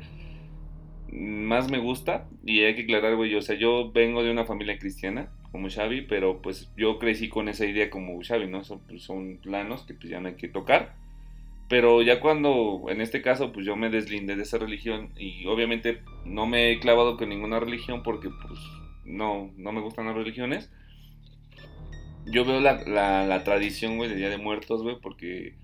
[1.11, 4.77] más me gusta y hay que aclarar, güey, o sea, yo vengo de una familia
[4.77, 8.63] cristiana como Xavi, pero pues yo crecí con esa idea como Xavi, ¿no?
[8.63, 10.95] Son, pues, son planos que pues ya no hay que tocar.
[11.67, 15.99] Pero ya cuando, en este caso, pues yo me deslindé de esa religión y obviamente
[16.25, 18.59] no me he clavado con ninguna religión porque pues
[19.12, 20.72] no, no me gustan las religiones.
[22.26, 25.55] Yo veo la, la, la tradición, güey, de Día de Muertos, güey, porque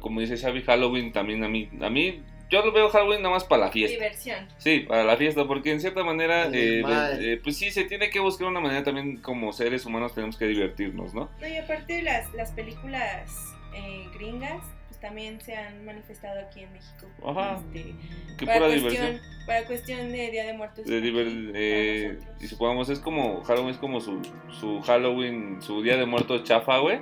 [0.00, 3.44] como dice Xavi, Halloween también a mí, a mí, yo lo veo Halloween nada más
[3.44, 3.94] para la fiesta.
[3.94, 4.48] Diversión.
[4.56, 6.82] Sí, para la fiesta, porque en cierta manera, eh,
[7.20, 10.46] eh, pues sí, se tiene que buscar una manera también como seres humanos tenemos que
[10.46, 11.28] divertirnos, ¿no?
[11.40, 14.62] No, y aparte las, las películas eh, gringas,
[15.00, 17.06] también se han manifestado aquí en México.
[17.24, 17.60] Ajá.
[17.74, 17.94] Este,
[18.36, 19.20] Qué para, pura cuestión, diversión.
[19.46, 20.84] para cuestión de Día de Muertos.
[20.86, 24.20] de aquí, eh, y supongamos es como Halloween es como su,
[24.50, 27.00] su Halloween, su día de muertos chafa, güey.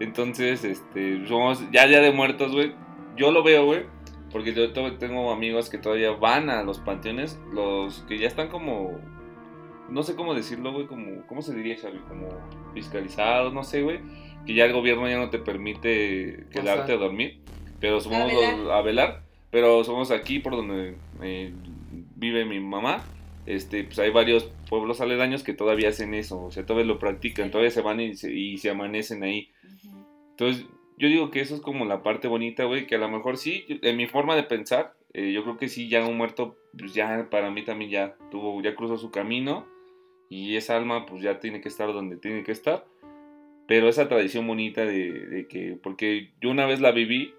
[0.00, 2.74] Entonces, este, somos ya día de muertos, güey.
[3.16, 3.84] Yo lo veo, güey,
[4.32, 8.98] porque yo tengo amigos que todavía van a los panteones, los que ya están como
[9.88, 11.98] no sé cómo decirlo, güey, como ¿cómo se diría, Xavi?
[12.08, 12.28] Como
[12.72, 14.00] fiscalizados, no sé, güey,
[14.46, 17.40] que ya el gobierno ya no te permite quedarte a dormir,
[17.80, 18.58] pero somos A velar.
[18.58, 21.52] los a velar, pero somos aquí por donde eh,
[22.16, 23.04] vive mi mamá
[23.46, 27.50] este, pues hay varios pueblos aledaños que todavía hacen eso, o sea, todavía lo practican,
[27.50, 29.50] todavía se van y se, y se amanecen ahí.
[30.30, 30.66] Entonces,
[30.96, 33.64] yo digo que eso es como la parte bonita, güey, que a lo mejor sí,
[33.68, 37.28] en mi forma de pensar, eh, yo creo que sí, ya un muerto, pues ya
[37.30, 39.66] para mí también ya tuvo, ya cruzó su camino
[40.30, 42.86] y esa alma pues ya tiene que estar donde tiene que estar.
[43.66, 47.34] Pero esa tradición bonita de, de que, porque yo una vez la viví,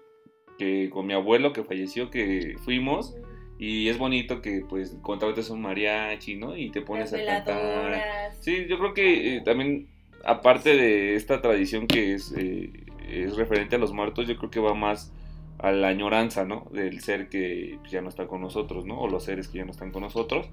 [0.58, 3.14] que con mi abuelo que falleció, que fuimos,
[3.58, 6.56] y es bonito que pues contrates un mariachi, ¿no?
[6.56, 8.32] Y te pones Las a cantar.
[8.40, 9.88] Sí, yo creo que eh, también,
[10.24, 12.70] aparte de esta tradición que es, eh,
[13.08, 15.12] es referente a los muertos, yo creo que va más
[15.58, 16.68] a la añoranza, ¿no?
[16.72, 19.00] Del ser que ya no está con nosotros, ¿no?
[19.00, 20.50] O los seres que ya no están con nosotros.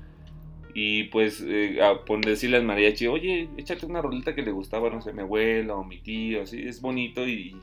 [0.73, 4.89] Y pues eh, a por decirle al mariachi, oye, échate una rolita que le gustaba,
[4.89, 7.27] no sé, a mi abuela o mi tío, así, es bonito.
[7.27, 7.55] Y,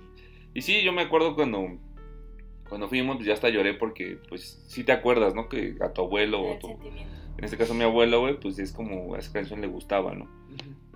[0.54, 1.76] y sí, yo me acuerdo cuando,
[2.68, 5.48] cuando fuimos, pues ya hasta lloré porque, pues, sí te acuerdas, ¿no?
[5.48, 6.68] Que a tu abuelo o tu,
[7.40, 10.28] en este caso mi abuelo, güey, pues es como a esa canción le gustaba, ¿no?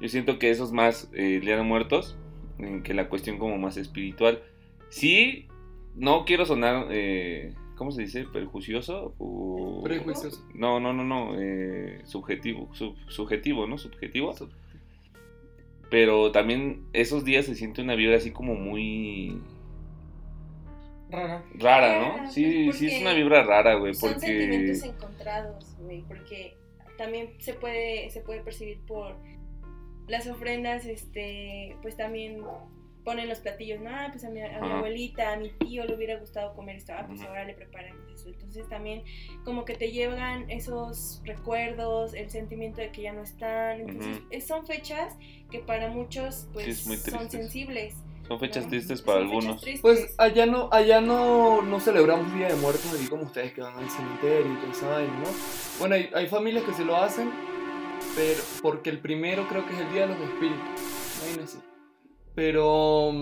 [0.01, 2.19] Yo siento que eso es más eh, el Día de Muertos
[2.59, 4.43] eh, que la cuestión como más espiritual.
[4.91, 5.49] Sí,
[5.97, 8.25] no quiero sonar, eh, ¿cómo se dice?
[8.25, 9.83] Perjuicioso o...
[9.85, 10.45] Prejuicioso.
[10.55, 13.79] No, no, no, no, eh, subjetivo, sub- subjetivo, ¿no?
[13.79, 14.35] Subjetivo.
[15.91, 19.41] Pero también esos días se siente una vibra así como muy
[21.11, 21.45] Rara.
[21.59, 22.31] rara, Rara, ¿no?
[22.31, 24.27] Sí, pues, sí es una vibra rara, güey, Son porque...
[24.27, 26.57] sentimientos encontrados, güey, porque
[26.99, 29.17] también se puede, se puede percibir por
[30.09, 32.41] las ofrendas, este, pues también
[33.05, 35.95] ponen los platillos, no, ah, pues a mi, a mi abuelita, a mi tío le
[35.95, 38.29] hubiera gustado comer esto, ah, pues ahora le preparamos eso.
[38.31, 39.03] Entonces también
[39.45, 43.81] como que te llevan esos recuerdos, el sentimiento de que ya no están.
[43.81, 44.27] Entonces Ujú.
[44.31, 45.15] es- son fechas
[45.51, 47.95] que para muchos pues es muy son sensibles.
[48.27, 48.71] Son fechas ¿no?
[48.71, 49.61] tristes para Son fechas algunos.
[49.61, 49.83] tristes.
[49.83, 53.77] Pues allá no, allá no, no celebramos Día de Muertos aquí como ustedes que van
[53.77, 55.27] al cementerio y todo esa vaina, ¿no?
[55.79, 57.31] Bueno, hay, hay familias que se lo hacen,
[58.17, 60.65] pero porque el primero creo que es el Día de los Espíritus,
[61.45, 61.59] así.
[62.35, 63.13] Pero,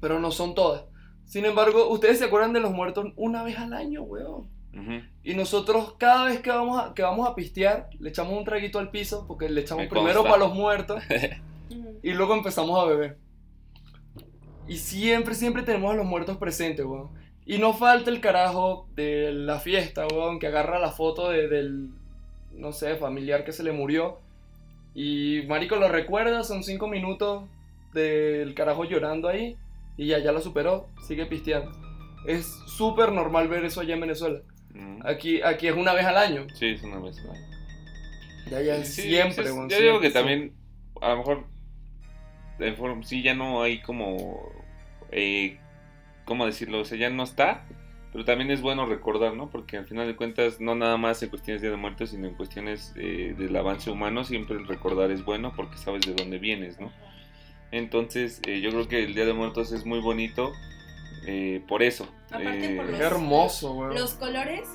[0.00, 0.84] pero no son todas.
[1.24, 4.48] Sin embargo, ustedes se acuerdan de los muertos una vez al año, weón.
[4.72, 5.00] Ujú.
[5.24, 8.78] Y nosotros cada vez que vamos a, que vamos a pistear, le echamos un traguito
[8.78, 10.30] al piso, porque le echamos Me primero consta.
[10.30, 11.02] para los muertos
[12.02, 13.18] y luego empezamos a beber.
[14.68, 17.08] Y siempre, siempre tenemos a los muertos presentes, weón.
[17.44, 21.90] Y no falta el carajo de la fiesta, weón, que agarra la foto de- del,
[22.52, 24.18] no sé, familiar que se le murió.
[24.94, 27.44] Y Marico lo recuerda, son cinco minutos
[28.00, 29.56] del carajo llorando ahí.
[29.96, 31.72] Y ya, ya lo superó, sigue pisteando.
[32.26, 34.40] Es súper normal ver eso allá en Venezuela.
[34.74, 34.98] Ujú.
[35.08, 36.46] Aquí, aquí es una vez al año.
[36.54, 37.16] Sí, es una vez.
[37.24, 37.32] ¿no?
[38.50, 40.52] Ya, ya, Sí, siempre, sí, es- weón, Yo digo siempre, que también,
[41.00, 41.44] a lo mejor,
[42.58, 44.50] de sí, ya no hay como,
[45.10, 45.58] eh,
[46.24, 46.80] ¿cómo decirlo?
[46.80, 47.64] O sea, ya no está,
[48.12, 49.50] pero también es bueno recordar, ¿no?
[49.50, 52.28] Porque al final de cuentas, no nada más en cuestiones de Día de muertos, sino
[52.28, 56.38] en cuestiones eh, del avance humano, siempre el recordar es bueno porque sabes de dónde
[56.38, 56.92] vienes, ¿no?
[57.72, 60.52] Entonces, eh, yo creo que el Día de Muertos es muy bonito
[61.26, 62.06] eh, por eso.
[62.30, 63.88] Aparte por Eh, los- hermoso.
[63.92, 64.68] Los colores,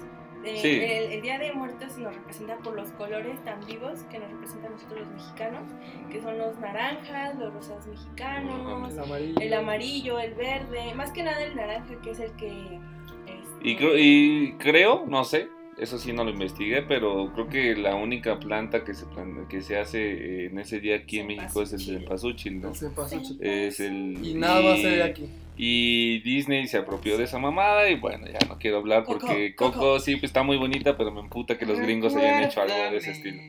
[0.44, 0.68] eh, Sí.
[0.84, 4.72] el, el Día de Muertos nos representa por los colores tan vivos que nos representan
[4.72, 5.64] a nosotros los mexicanos,
[6.12, 9.40] que son los naranjas, los rosas mexicanos, El amarillo.
[9.42, 12.80] el amarillo, el verde, más que nada el naranja que es el que...
[13.28, 17.76] este, Y creo, y creo, no sé, eso sí no lo investigué, pero creo que
[17.76, 19.06] la única planta que se,
[19.50, 22.70] que se hace en ese día aquí en México es el cempasúchil, ¿no?
[22.70, 23.38] El cempasúchil.
[23.42, 24.18] Es el...
[24.24, 25.30] Y nada más se ve aquí.
[25.58, 29.74] Y Disney se apropió de esa mamada y bueno, ya no quiero hablar porque Coco.
[29.74, 32.74] Coco, sí pues, está muy bonita, pero me emputa que los gringos hayan hecho algo
[32.76, 33.42] de ese estilo.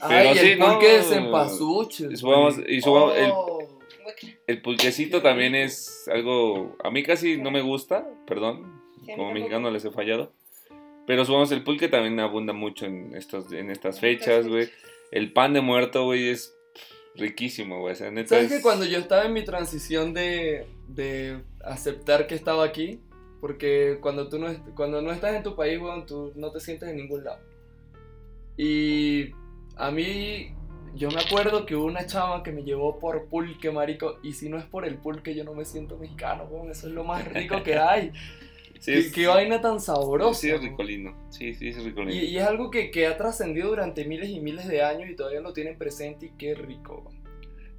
[0.00, 2.12] Ay, Pero el sí, no, pulque de cempasúchil.
[2.12, 2.76] y subamos- güey.
[2.76, 3.58] y subamos el- Oh.
[4.46, 6.76] El pulquecito también es algo...
[6.84, 10.30] A mí casi no me gusta, perdón, como mexicano les he fallado.
[11.06, 14.68] Pero subamos el pulque también abunda mucho en estas, en estas fechas, güey.
[15.10, 16.54] El pan de muerto, güey, es
[17.14, 17.92] riquísimo, güey.
[17.92, 22.26] O sea, neta ¿Sabes es- que cuando yo estaba en mi transición de, de aceptar
[22.26, 23.00] que estaba aquí,
[23.40, 26.88] porque cuando tú no, cuando no estás en tu país, weón, tú no te sientes
[26.88, 27.40] en ningún lado.
[28.56, 29.30] Y
[29.76, 30.54] a mí,
[30.94, 34.48] yo me acuerdo que hubo una chava que me llevó por pulque, marico, y si
[34.48, 37.26] no es por el pulque, yo no me siento mexicano, weón, eso es lo más
[37.32, 38.12] rico que hay.
[38.84, 40.38] Sí, qué, es- qué vaina tan sabrosa.
[40.40, 41.14] Sí, es ricolino.
[41.30, 42.14] Sí, sí, es ricolino.
[42.14, 45.16] Y, y es algo que, que ha trascendido durante miles y miles de años y
[45.16, 47.10] todavía lo tienen presente y qué rico.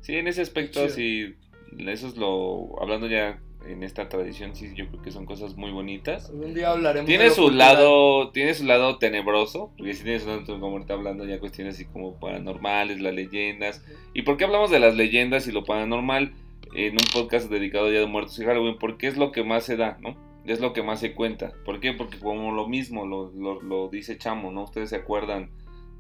[0.01, 1.36] Sí, en ese aspecto, sí.
[1.78, 2.82] Eso es lo.
[2.82, 6.30] Hablando ya en esta tradición, sí, yo creo que son cosas muy bonitas.
[6.30, 7.74] Algún día hablaremos de Tiene lo su cultural.
[7.74, 11.76] lado, tiene su lado tenebroso, porque sí tiene su lado, como ahorita hablando ya cuestiones
[11.76, 13.84] así como paranormales, las leyendas.
[14.14, 16.34] ¿Y por qué hablamos de las leyendas y lo paranormal
[16.76, 18.78] en un podcast dedicado a Día de Muertos y Halloween?
[18.80, 20.16] Porque es lo que más se da, ¿no?
[20.46, 21.54] Es lo que más se cuenta.
[21.66, 21.93] ¿Por qué?
[21.93, 24.64] Porque como lo mismo lo, dice Chamo, ¿no?
[24.64, 25.50] Ustedes se acuerdan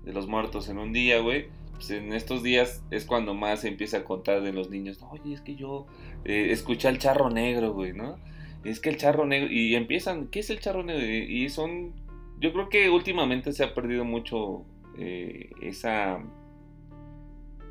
[0.03, 1.47] de los muertos en un día, güey.
[1.73, 5.01] Pues en estos días es cuando más se empieza a contar de los niños.
[5.01, 5.87] "No, Oye, es que yo
[6.23, 8.17] eh, escuché al charro negro, güey, ¿no?
[8.63, 9.51] Es que el charro negro.
[9.51, 11.05] Y empiezan, ¿qué es el charro negro?
[11.05, 11.93] Y son.
[12.39, 14.63] Yo creo que últimamente se ha perdido mucho
[14.97, 16.23] eh, esa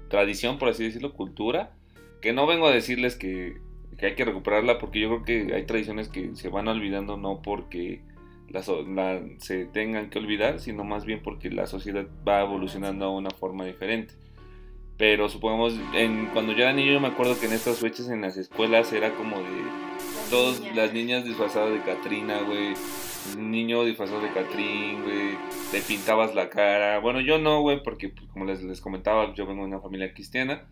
[0.09, 1.75] tradición, por así decirlo, cultura.
[2.21, 3.59] Que no vengo a decirles que,
[4.05, 7.41] que hay que recuperarla, porque yo creo que hay tradiciones que se van olvidando, no
[7.41, 8.03] porque
[8.51, 13.11] las la- se tengan que olvidar, sino más bien porque la sociedad va evolucionando a
[13.11, 14.13] una forma diferente.
[14.99, 18.21] Pero supongamos, en, cuando yo era niño, yo me acuerdo que en estas fechas en
[18.21, 20.75] las escuelas era como de niña.
[20.75, 22.75] las niñas disfrazadas de Catrina, güey.
[23.39, 25.31] Niño disfrazado de Catrín, güey.
[25.73, 26.99] Le pintabas la cara.
[27.01, 30.13] Bueno, yo no, güey, porque pues, como les, les comentaba, yo vengo de una familia
[30.13, 30.69] cristiana.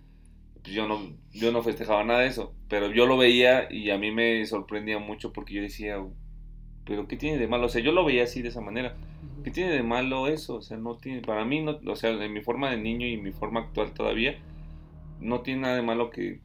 [0.62, 1.00] Pues yo no,
[1.32, 2.54] yo no festejaba nada de eso.
[2.68, 5.96] Pero yo lo veía y a mí me sorprendía mucho porque yo decía,
[6.84, 7.66] pero ¿qué tiene de malo?
[7.66, 8.96] O sea, yo lo veía así de esa manera.
[9.44, 10.56] ¿Qué tiene de malo eso?
[10.56, 13.16] O sea, no tiene, para mí, no, o sea, en mi forma de niño y
[13.16, 14.38] mi forma actual todavía,
[15.20, 16.40] no tiene nada de malo que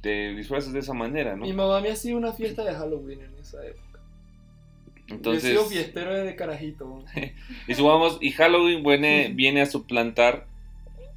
[0.00, 1.44] te disfraces de esa manera, ¿no?
[1.44, 4.00] Mi mamá me hacía una fiesta de Halloween en esa época.
[5.08, 7.04] Entonces, Yo he sido fiestero desde carajito.
[7.68, 10.46] y supongamos, y Halloween viene, viene a suplantar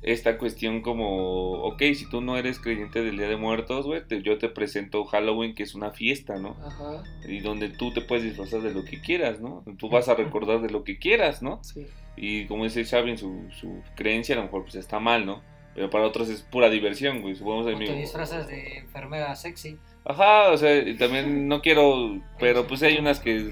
[0.01, 4.37] esta cuestión como, ok, si tú no eres creyente del Día de Muertos, güey, yo
[4.37, 6.55] te presento Halloween, que es una fiesta, ¿no?
[6.63, 9.63] Ajá, Y donde tú te puedes disfrazar de lo que quieras, ¿no?
[9.77, 11.59] Tú vas a recordar de lo que quieras, ¿no?
[11.63, 11.85] sí.
[12.21, 15.41] Y como dice Xavi, en su, su creencia a lo mejor pues está mal, ¿no?
[15.79, 17.35] Pero para otros es pura diversión, güey.
[17.35, 19.77] Supongamos O te disfrazas de enfermera sexy.
[20.03, 22.19] Ajá, o sea, y también no quiero...
[22.37, 23.51] Pero pues hay unas que,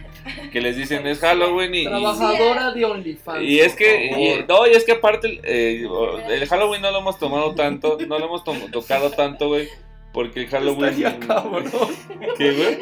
[0.52, 1.80] que les dicen es Halloween y...
[1.80, 3.44] y- Trabajadora de OnlyFans.
[3.44, 5.88] y es que, y- no, y es que aparte, eh,
[6.30, 9.70] el Halloween no lo hemos tomado tanto, no lo hemos to- tocado tanto, güey,
[10.18, 10.90] porque el Halloween...
[10.90, 11.64] Estaría cabrón.
[12.40, 12.78] ¿Qué, güey?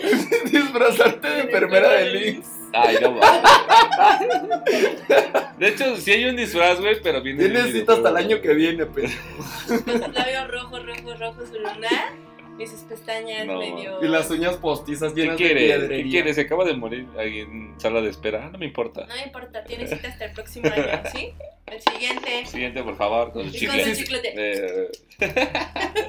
[0.52, 2.48] Disfrazarte de enfermera de Lynx.
[2.72, 3.42] Ay, no, mames.
[5.60, 7.44] De hecho, sí hay un disfraz, güey, pero viene...
[7.44, 9.10] Tienes cita hasta el año que viene, pero.
[9.68, 12.14] Sus labios rojos, rojos, rojos, su lunar
[12.58, 14.04] y sus pestañas No, medio.
[14.04, 15.88] Y las uñas postizas ¿Qué llenas de quiere?
[15.88, 16.34] ¿Qué quiere?
[16.34, 18.46] Se acaba de morir alguien en sala de espera.
[18.46, 19.06] Ah, No me importa.
[19.08, 20.84] No me importa, tienes cita hasta el próximo año,
[21.14, 21.34] ¿sí?
[21.66, 22.46] El siguiente.
[22.46, 23.96] Siguiente, por favor, con con chicle.
[23.96, 24.34] su chiclete.
[24.36, 24.92] Eh,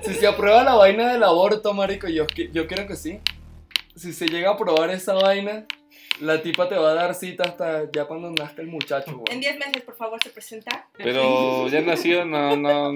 [0.03, 3.21] Si se aprueba la vaina del aborto, marico, yo, yo creo que sí.
[3.97, 5.65] Si se llega a aprobar esa vaina,
[6.21, 9.41] la tipa te va a dar cita hasta ya cuando nazca el muchacho, En güey.
[9.41, 10.87] 10 meses, por favor, se presenta.
[10.97, 12.93] pero ya nació, no, no,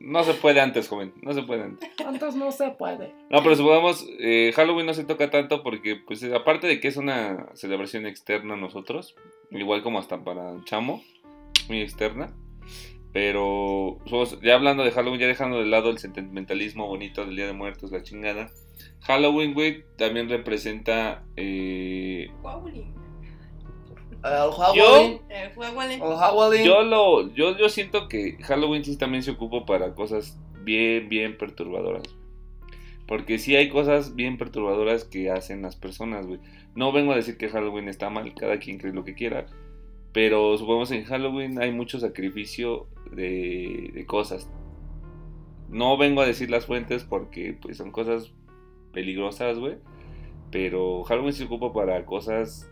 [0.00, 1.12] no se puede antes, joven.
[1.22, 1.90] No se puede antes.
[1.96, 3.14] ¿Cuántos no se puede?
[3.30, 6.96] No, pero supongamos, eh, Halloween no se toca tanto porque, pues, aparte de que es
[6.96, 9.14] una celebración externa a nosotros,
[9.50, 11.02] igual como hasta para Chamo,
[11.68, 12.34] muy externa.
[13.12, 13.98] Pero,
[14.42, 17.90] ya hablando de Halloween, ya dejando de lado el sentimentalismo bonito del Día de Muertos,
[17.90, 18.50] la chingada.
[19.00, 22.28] Halloween, güey, también representa eh.
[24.26, 25.20] Halloween.
[25.28, 26.02] Eh, Huawulín.
[26.02, 26.64] El Halloween.
[26.64, 31.36] Yo lo, yo, yo siento que Halloween sí también se ocupa para cosas bien, bien
[31.36, 32.02] perturbadoras.
[33.06, 36.40] Porque sí hay cosas bien perturbadoras que hacen las personas, güey.
[36.74, 39.46] No vengo a decir que Halloween está mal, cada quien cree lo que quiera.
[40.12, 44.48] Pero supongamos en Halloween hay mucho sacrificio de, de cosas.
[45.68, 48.32] No vengo a decir las fuentes porque pues son cosas
[48.92, 49.76] peligrosas, güey.
[50.50, 52.70] Pero Halloween se ocupa para cosas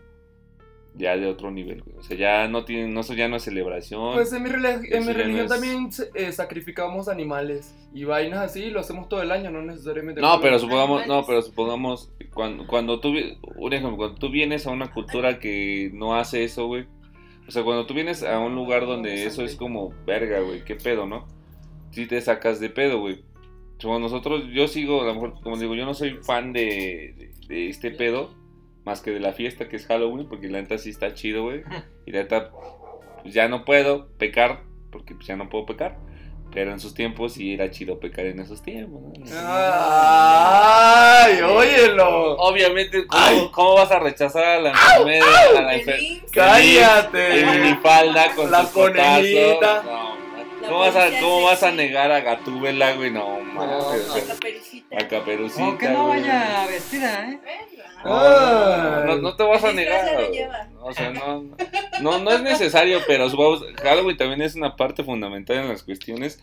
[0.97, 1.97] ya de otro nivel, güey.
[1.97, 4.13] O sea, ya no tiene, no, ya no es celebración.
[4.13, 8.63] Pues en mi, en Eso mi religión no también eh, sacrificamos animales y vainas así,
[8.63, 10.21] y lo hacemos todo el año, no necesariamente.
[10.21, 13.13] No, pero supongamos, no, pero supongamos cuando, cuando tú,
[13.55, 16.85] un ejemplo, cuando tú vienes a una cultura que no hace eso, güey.
[17.47, 20.75] O sea, cuando tú vienes a un lugar donde eso es como verga, güey, qué
[20.75, 21.27] pedo, ¿no?
[21.91, 23.23] Sí te sacas de pedo, güey.
[23.81, 27.31] Como nosotros, yo sigo, a lo mejor, como digo, yo no soy fan de, de,
[27.47, 28.33] de este pedo,
[28.85, 31.63] más que de la fiesta que es Halloween, porque la neta sí está chido, güey.
[32.05, 32.51] Y la neta,
[33.21, 34.61] pues ya no puedo pecar,
[34.91, 35.97] porque pues ya no puedo pecar.
[36.53, 39.11] Pero en sus tiempos sí era chido pecar en esos tiempos, ¿no?
[40.07, 42.37] ¡Ay, óyelo!
[42.37, 43.49] Obviamente, ¿cómo, Ay.
[43.51, 45.25] cómo vas a rechazar a la enfermera?
[45.57, 47.39] A la El enfer- IMSS, ¡Cállate!
[47.41, 48.73] En minifalda con La cotazos?
[48.73, 49.83] conejita.
[50.67, 53.11] ¿Cómo vas, a, ¿Cómo vas a negar a Gatúbela, güey?
[53.11, 54.07] No, mames.
[54.15, 54.97] La caperucita.
[54.97, 55.67] A Caperucita.
[55.69, 56.21] O que no güey.
[56.21, 57.39] vaya vestida, ¿eh?
[57.43, 57.85] Venga.
[58.03, 59.03] Ay.
[59.07, 60.07] No, no te vas a negar.
[60.07, 60.69] se lo lleva.
[60.81, 61.43] O sea, no,
[62.01, 63.27] no, no es necesario, pero
[63.83, 66.39] Halloween también es una parte fundamental en las cuestiones.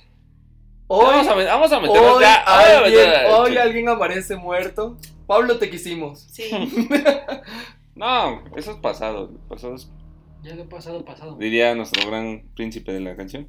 [0.89, 2.35] Hoy, vamos, a, met- vamos a meternos hoy, ya.
[2.43, 4.99] a alguien, meter- hoy alguien amanece muerto.
[5.27, 6.21] Pablo, te quisimos.
[6.31, 6.51] Sí.
[7.95, 9.31] No, eso es pasado.
[9.49, 9.91] Pasado es
[10.43, 11.37] Ya lo he pasado, pasado.
[11.37, 13.49] diría nuestro gran príncipe de la canción.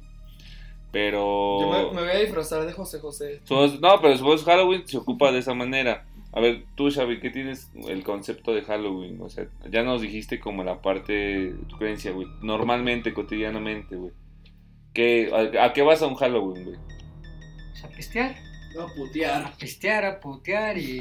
[0.94, 1.60] Pero.
[1.60, 3.40] Yo me, me voy a disfrazar de José José.
[3.44, 6.06] Supongamos- no, pero supongamos Halloween se ocupa de esa manera.
[6.32, 9.20] A ver, tú, Xavi, ¿qué tienes el concepto de Halloween?
[9.20, 12.26] O sea, ya nos dijiste como la parte de tu creencia, güey.
[12.40, 14.12] Normalmente, cotidianamente, güey.
[14.94, 15.30] ¿Qué,
[15.60, 16.76] a, a qué vas a un Halloween, güey?
[17.70, 18.34] Pues a pistear.
[18.74, 19.44] No, a putear.
[19.44, 20.98] A pistear, a putear y.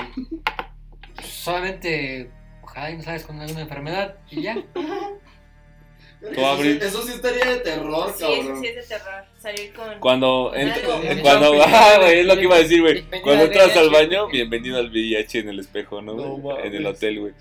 [1.16, 2.30] pues, solamente.
[2.62, 4.56] Ojalá y no sabes con alguna enfermedad y ya.
[6.46, 6.80] Abril.
[6.82, 9.24] Eso sí estaría de terror, Sí, eso sí es de terror.
[9.42, 10.00] Salir con.
[10.00, 11.22] Cuando, ent- Algo.
[11.22, 13.04] cuando, ah, güey, es lo que iba a decir, güey.
[13.22, 16.14] Cuando entras al baño, bienvenido al VIH en el espejo, ¿no?
[16.16, 17.34] No en el hotel, güey.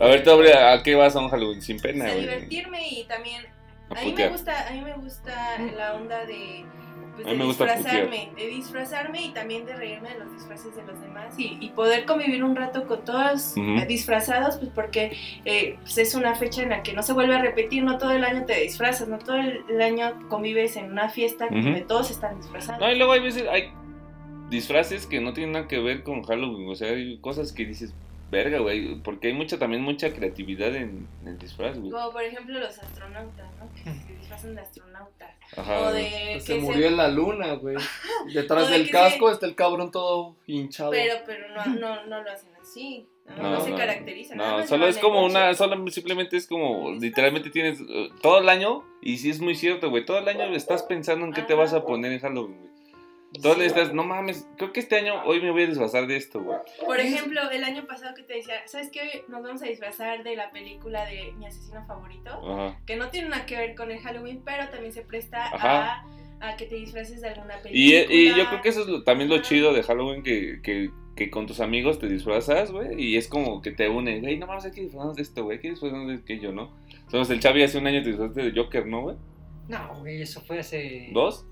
[0.00, 1.62] A ver, tú, ¿a qué vas a un Halloween?
[1.62, 2.20] Sin pena, a güey.
[2.22, 3.46] divertirme y también
[3.96, 6.64] A mí me gusta, a mí me gusta la onda de,
[7.14, 10.32] pues, A de mí me gusta disfrazarme, de disfrazarme y también de reírme de los
[10.32, 13.54] disfraces de los demás y, y poder convivir un rato con todos
[13.86, 17.38] disfrazados, pues porque eh, pues, es una fecha en la que no se vuelve a
[17.38, 21.48] repetir, no todo el año te disfrazas, no todo el, año convives en una fiesta
[21.50, 22.80] donde todos están disfrazados.
[22.80, 23.72] No, y luego hay veces, hay
[24.50, 26.68] disfraces que no tienen nada que ver con Halloween.
[26.68, 27.94] O sea, hay cosas que dices,
[28.34, 28.96] verga, güey.
[29.02, 31.90] Porque hay mucha, también mucha creatividad en, en el disfraz, güey.
[31.90, 33.72] Como por ejemplo los astronautas, ¿no?
[33.74, 35.30] Que se disfrazan de astronautas.
[35.56, 35.80] Ajá.
[35.80, 37.76] o de Se que murió en la luna, güey.
[38.34, 40.90] Detrás de del casco está el cabrón todo hinchado.
[40.90, 43.06] Pero, pero no, no, no lo hacen así.
[43.26, 43.76] No, No, no se no.
[43.76, 44.36] caracterizan.
[44.36, 48.48] No, más solo es como una, solo simplemente es como, literalmente tienes eh, todo el
[48.50, 51.54] año, y sí es muy cierto, güey, todo el año estás pensando en qué te
[51.54, 52.73] vas a poner en Halloween, güey.
[53.42, 56.06] Todo el día estás, no mames, creo que este año, hoy me voy a disfrazar
[56.06, 56.58] de esto, güey.
[56.84, 59.24] Por ejemplo, el año pasado que te decía, ¿sabes qué?
[59.28, 62.30] Nos vamos a disfrazar de la película de mi asesino favorito.
[62.30, 62.78] Ajá.
[62.86, 66.04] Que no tiene nada que ver con el Halloween, pero también se presta Ajá.
[66.40, 67.72] a, a que te disfraces de alguna película.
[68.14, 70.90] Y, y yo creo que eso es lo- también lo chido de Halloween, que, que,
[71.16, 74.46] que con tus amigos te disfrazas, güey, y es como que te unen, güey, no
[74.46, 76.70] mames, hay que disfrazarnos de esto, güey, hay que disfrazarnos de aquello, ¿no?
[77.04, 79.16] Entonces el Chavi hace un año te disfrazaste de Joker, ¿no, güey?
[79.68, 81.08] No, güey, eso fue hace.
[81.12, 81.46] ¿Dos?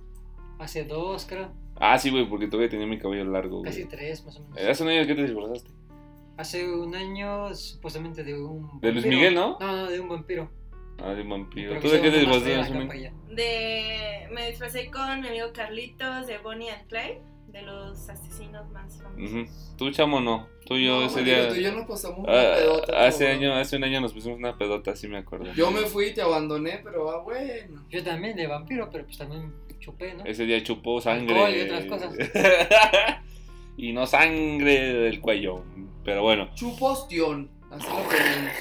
[0.59, 1.53] Hace dos, creo.
[1.81, 3.71] Ah, sí, güey, porque todavía tenía mi cabello largo, güey.
[3.71, 4.57] Casi tres, más o menos.
[4.59, 5.71] Eh, Hace un año que te disfrazaste.
[6.37, 8.81] Hace un año, supuestamente, de un.
[8.81, 9.17] De Luis vampiro.
[9.17, 9.59] Miguel, ¿no?
[9.61, 10.51] No, no, de un vampiro.
[10.99, 11.71] Ah, de vampiro.
[11.71, 13.13] Pero ¿Tú de qué te disfrazaste?
[13.35, 14.29] De...
[14.33, 19.33] Me disfracé con mi amigo Carlitos de Bonnie and Clyde, de los asesinos más famosos.
[19.33, 19.77] Ujú.
[19.77, 20.47] Tú, chamo, no.
[20.65, 21.49] Tú y yo No, ese día...
[21.49, 23.07] Tú y yo nos pasamos una Ah, pedota.
[23.07, 25.53] hace, año, hace un año nos pusimos una pedota, sí me acuerdo.
[25.55, 27.85] Yo me fui y te abandoné, pero ah, bueno.
[27.91, 29.53] Yo también de vampiro, pero pues también
[29.83, 30.25] chupé, ¿no?
[30.25, 31.35] Ese día chupó sangre.
[31.35, 32.15] Alcohol y otras cosas.
[33.77, 35.65] y no sangre del cuello.
[36.05, 37.51] Pero bueno, Chupostión.
[37.71, 38.53] Así lo ponemos.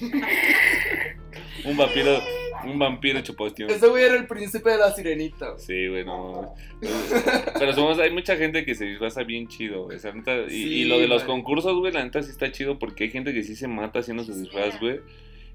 [1.64, 2.20] un vampiro,
[2.64, 3.66] un vampiro chupó tío.
[3.68, 5.50] Ese güey era el príncipe de la sirenita.
[5.50, 5.60] güey.
[5.60, 6.54] Sí, bueno.
[7.58, 9.96] Pero somos, hay mucha gente que se disfraza bien chido, güey.
[9.96, 11.34] O sea, neta, y, Sí, y lo de los güey.
[11.36, 14.24] concursos, güey, la neta sí está chido porque hay gente que sí se mata haciendo
[14.24, 15.00] sus disfraz, güey.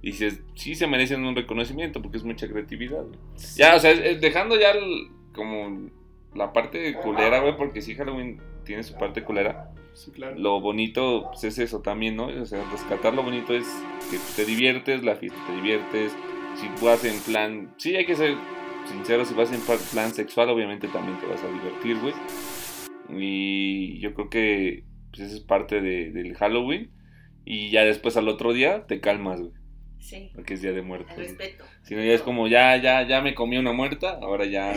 [0.01, 3.19] Y se, sí se merecen un reconocimiento porque es mucha creatividad, güey.
[3.55, 5.89] Ya, o sea, es dejando ya el- como
[6.35, 9.71] la parte culera, güey, porque sí Halloween tiene su parte culera.
[9.93, 10.37] Sí, claro.
[10.37, 12.27] Lo bonito pues, es eso también, ¿no?
[12.27, 13.65] O sea, rescatar lo bonito es
[14.11, 16.15] que te diviertes, la fiesta te diviertes.
[16.55, 18.35] Si vas en plan, sí hay que ser
[18.85, 22.13] sincero, si vas en plan sexual, obviamente también te vas a divertir, güey.
[23.09, 26.91] Y yo creo que pues, eso es parte de- del Halloween.
[27.45, 29.53] Y ya después al otro día te calmas, güey,
[29.99, 31.11] Sí, porque es Día de Muertos.
[31.17, 31.65] el respeto.
[31.83, 34.73] Si no, ya es como, ya, ya, ya me comí una muerta, ahora ya,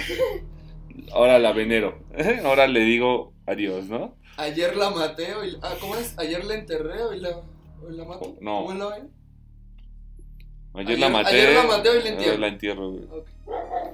[1.12, 2.02] ahora la venero.
[2.44, 4.16] ahora le digo adiós, ¿no?
[4.36, 5.56] Ayer la maté hoy.
[5.62, 6.18] Ah, ¿cómo es?
[6.18, 7.36] Ayer la enterré hoy la,
[7.82, 8.36] hoy la mato.
[8.40, 8.64] No.
[8.64, 8.86] ¿Cómo la?
[10.72, 11.30] Ayer, Ayer- la maté.
[11.30, 12.38] ayer la maté, hoy la entierro.
[12.38, 13.04] la entierro, güey.
[13.10, 13.28] Ok.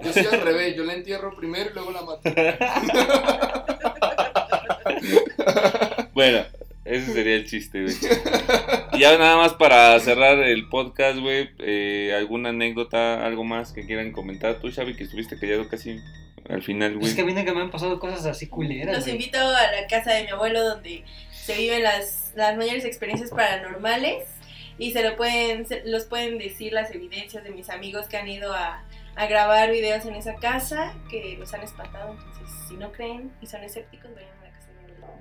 [0.04, 2.20] Yo soy al revés, yo la entierro primero y luego la mato.
[6.14, 6.44] Bueno,
[6.86, 7.94] ese sería el chiste, güey.
[8.92, 13.84] Y ya nada más para cerrar el podcast, güey, eh, alguna anécdota, algo más que
[13.84, 14.54] quieran comentar.
[14.60, 16.00] Tú, Xavi, que estuviste callado casi
[16.48, 17.08] al final, güey.
[17.10, 18.94] Es que a mí nunca me han pasado cosas así culeras.
[18.94, 19.16] Los güey.
[19.16, 24.24] invito a la casa de mi abuelo donde se viven las, las mayores experiencias paranormales
[24.78, 28.28] y se lo pueden, se- los pueden decir las evidencias de mis amigos que han
[28.28, 28.82] ido a,
[29.16, 32.12] a grabar videos en esa casa que los han espantado.
[32.12, 34.30] Entonces, si no creen y son escépticos, vayan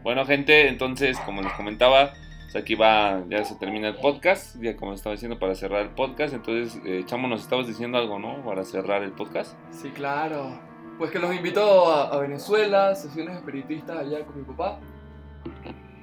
[0.04, 2.14] Bueno, gente, entonces, como les comentaba,
[2.44, 5.90] pues aquí va, ya se termina el podcast, ya como estaba diciendo, para cerrar el
[5.90, 6.34] podcast.
[6.34, 8.44] Entonces, eh, Chamo, nos estabas diciendo algo, ¿no?
[8.46, 9.58] Para cerrar el podcast.
[9.72, 10.60] Sí, claro.
[10.98, 14.80] Pues que los invito a, a Venezuela, sesiones espiritistas allá con mi papá.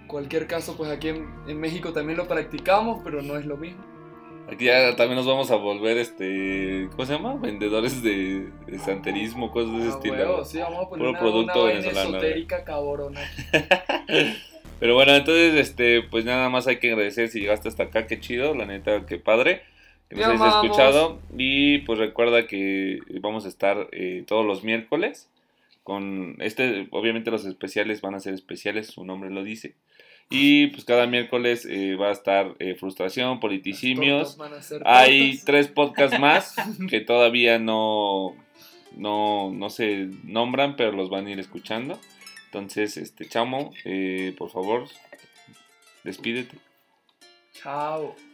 [0.07, 3.92] Cualquier caso, pues aquí en, en México también lo practicamos, pero no es lo mismo.
[4.53, 7.35] Aquí ya también nos vamos a volver, este, ¿cómo se llama?
[7.37, 10.15] Vendedores de, de santerismo, cosas de ese Ah, estilo.
[10.17, 13.21] huevo, sí, vamos a poner Puro una, producto una venezolano, esotérica cabrona.
[14.81, 18.19] Pero bueno, entonces, este, pues nada más hay que agradecer si llegaste hasta acá, qué
[18.21, 19.63] chido, la neta, qué padre
[20.09, 21.19] que nos hayas escuchado.
[21.39, 25.29] Y pues recuerda que vamos a estar eh, todos los miércoles
[25.85, 29.75] con este, obviamente los especiales van a ser especiales, su nombre lo dice.
[30.31, 34.39] Y pues cada miércoles eh, va a estar eh, Frustración, Politicimios.
[34.85, 36.55] Hay tres podcasts más
[36.89, 38.35] que todavía no,
[38.97, 41.99] no, no se nombran, pero los van a ir escuchando.
[42.47, 44.89] Entonces, este Chamo, eh, por favor,
[46.05, 46.59] despídete.
[47.55, 48.15] Chao.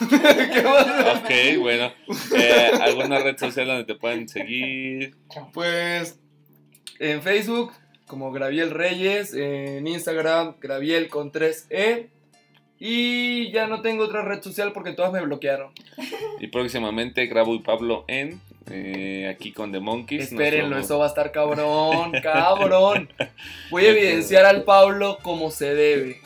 [0.00, 1.92] Ok, bueno.
[2.36, 5.16] Eh, ¿Alguna red social donde te pueden seguir?
[5.52, 6.20] Pues
[6.98, 7.72] en Facebook
[8.12, 12.08] como Graviel Reyes, en Instagram Graviel con 3E
[12.78, 15.72] Y ya no tengo otra red social porque todas me bloquearon.
[16.38, 18.38] Y próximamente Grabo y Pablo en
[18.70, 20.24] eh, aquí con The Monkeys.
[20.24, 23.08] Espérenlo, eso va a estar cabrón, cabrón.
[23.70, 26.20] Voy a evidenciar al Pablo como se debe.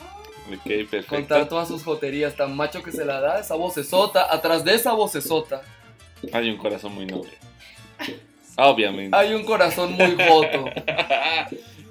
[0.53, 1.15] Ok, perfecto.
[1.15, 4.33] Contar todas sus joterías, tan macho que se la da, esa vocesota.
[4.33, 5.61] Atrás de esa vocesota
[6.33, 7.31] Hay un corazón muy noble.
[8.57, 9.15] Obviamente.
[9.15, 10.65] hay un corazón muy joto.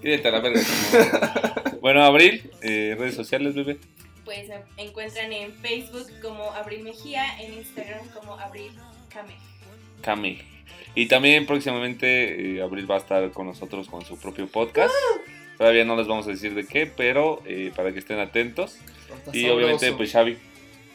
[0.07, 0.61] Quédate a la verga.
[0.63, 3.79] como- bueno, Abril, eh, redes sociales, bebé.
[4.25, 8.71] Pues me encuentran en Facebook como Abril Mejía, en Instagram como Abril
[9.09, 9.35] Kame.
[10.03, 10.39] Cami.
[10.95, 14.95] Y también próximamente eh, Abril va a estar con nosotros con su propio podcast.
[15.59, 18.79] Todavía no les vamos a decir de qué, pero eh, para que estén atentos.
[19.33, 20.37] Y obviamente, pues Xavi.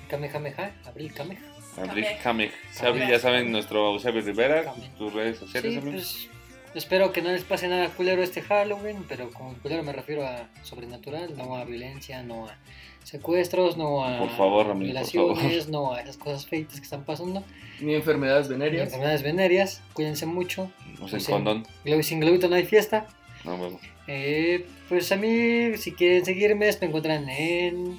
[0.10, 1.42] Kamehameha, Abril Kameha.
[1.78, 2.06] Abril.
[2.22, 2.52] Kamek.
[2.74, 4.98] Xavi, ya saben, nuestro Xavi Rivera, Kamek.
[4.98, 6.30] tus redes sociales, Sí, pues
[6.76, 10.48] espero que no les pase nada culero este Halloween, pero con culero me refiero a
[10.64, 12.58] sobrenatural, no a violencia, no a
[13.04, 15.34] secuestros, no a Por favor, amigo, por favor.
[15.36, 17.44] violaciones, no a esas cosas feitas que están pasando,
[17.80, 18.86] Ni enfermedades ni venéreas.
[18.88, 21.32] enfermedades venéreas, cuídense mucho, Usen sí.
[21.32, 21.66] condón.
[21.84, 23.08] Globo- sin globito no hay fiesta.
[23.44, 23.80] No, huevo.
[24.08, 27.98] Eh, pues a mí, si quieren seguirme, me encuentran en...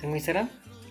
[0.00, 0.48] ¿Tengo Instagram?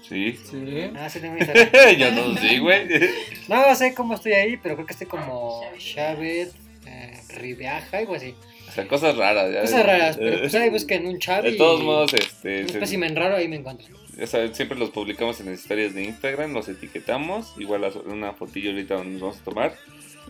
[0.07, 0.38] Sí.
[0.49, 0.91] Sí.
[0.95, 1.69] Ah, sí tengo Instagram.
[1.97, 2.88] Yo no sé, güey.
[3.49, 6.53] No sé cómo estoy ahí, pero creo que estoy como Chávez,
[7.36, 8.36] Ribeaja, algo así.
[8.67, 9.51] O sea, cosas raras.
[9.53, 9.61] ya.
[9.61, 11.51] Cosas raras, pero pues ahí busquen un Chávez.
[11.51, 13.91] De todos modos, este, Un espécimen raro, ahí me encuentran.
[14.17, 18.71] ya saben, siempre los publicamos en las historias de Instagram, los etiquetamos, igual una fotillo
[18.71, 19.75] ahorita donde nos vamos a tomar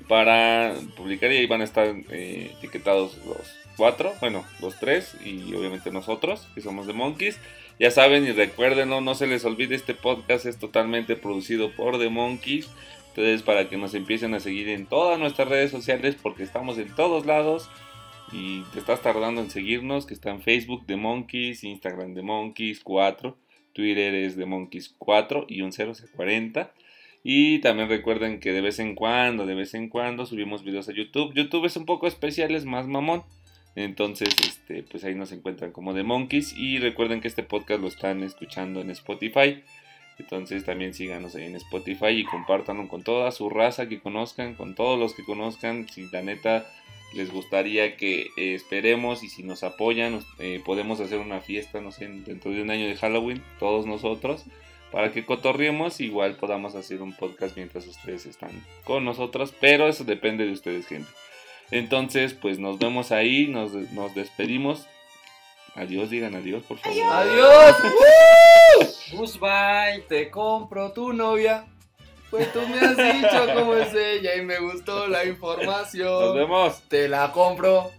[0.08, 3.38] para publicar y ahí van a estar eh, etiquetados los
[3.78, 7.38] cuatro, bueno, los tres y obviamente nosotros, que somos de Monkeys.
[7.80, 11.97] Ya saben y recuerden, no, no se les olvide, este podcast es totalmente producido por
[11.97, 12.68] The Monkeys.
[13.12, 16.95] Entonces, para que nos empiecen a seguir en todas nuestras redes sociales, porque estamos en
[16.95, 17.70] todos lados.
[18.32, 22.80] Y te estás tardando en seguirnos, que está en Facebook de Monkeys, Instagram de Monkeys
[22.82, 23.38] 4,
[23.74, 26.72] Twitter es de Monkeys 4 y un 0 c 40.
[27.24, 30.93] Y también recuerden que de vez en cuando, de vez en cuando subimos videos a
[30.93, 31.34] YouTube.
[31.36, 33.24] YouTube es un poco especial, es más mamón.
[33.76, 36.53] Entonces, este, pues ahí nos encuentran como de Monkeys.
[36.57, 39.64] Y recuerden que este podcast lo están escuchando en Spotify.
[40.20, 44.76] Entonces también síganos ahí en Spotify y compártanlo con toda su raza que conozcan, con
[44.76, 45.88] todos los que conozcan.
[45.89, 46.66] Si la neta
[47.14, 51.91] les gustaría que eh, esperemos y si nos apoyan, eh, podemos hacer una fiesta, no
[51.91, 54.45] sé, dentro de un año de Halloween, todos nosotros,
[54.91, 58.51] para que cotorriemos, igual podamos hacer un podcast mientras ustedes están
[58.84, 61.09] con nosotros, pero eso depende de ustedes, gente.
[61.72, 64.88] Entonces, pues nos vemos ahí, nos, nos despedimos.
[65.76, 67.02] Adiós, digan adiós, por favor.
[67.14, 67.76] Adiós.
[69.14, 70.04] Goodbye.
[70.10, 71.66] Te compro tu novia.
[72.30, 76.36] Pues tú me has dicho cómo es ella y me gustó la Nos información.
[76.36, 76.82] vemos.
[76.88, 77.92] Te la compro.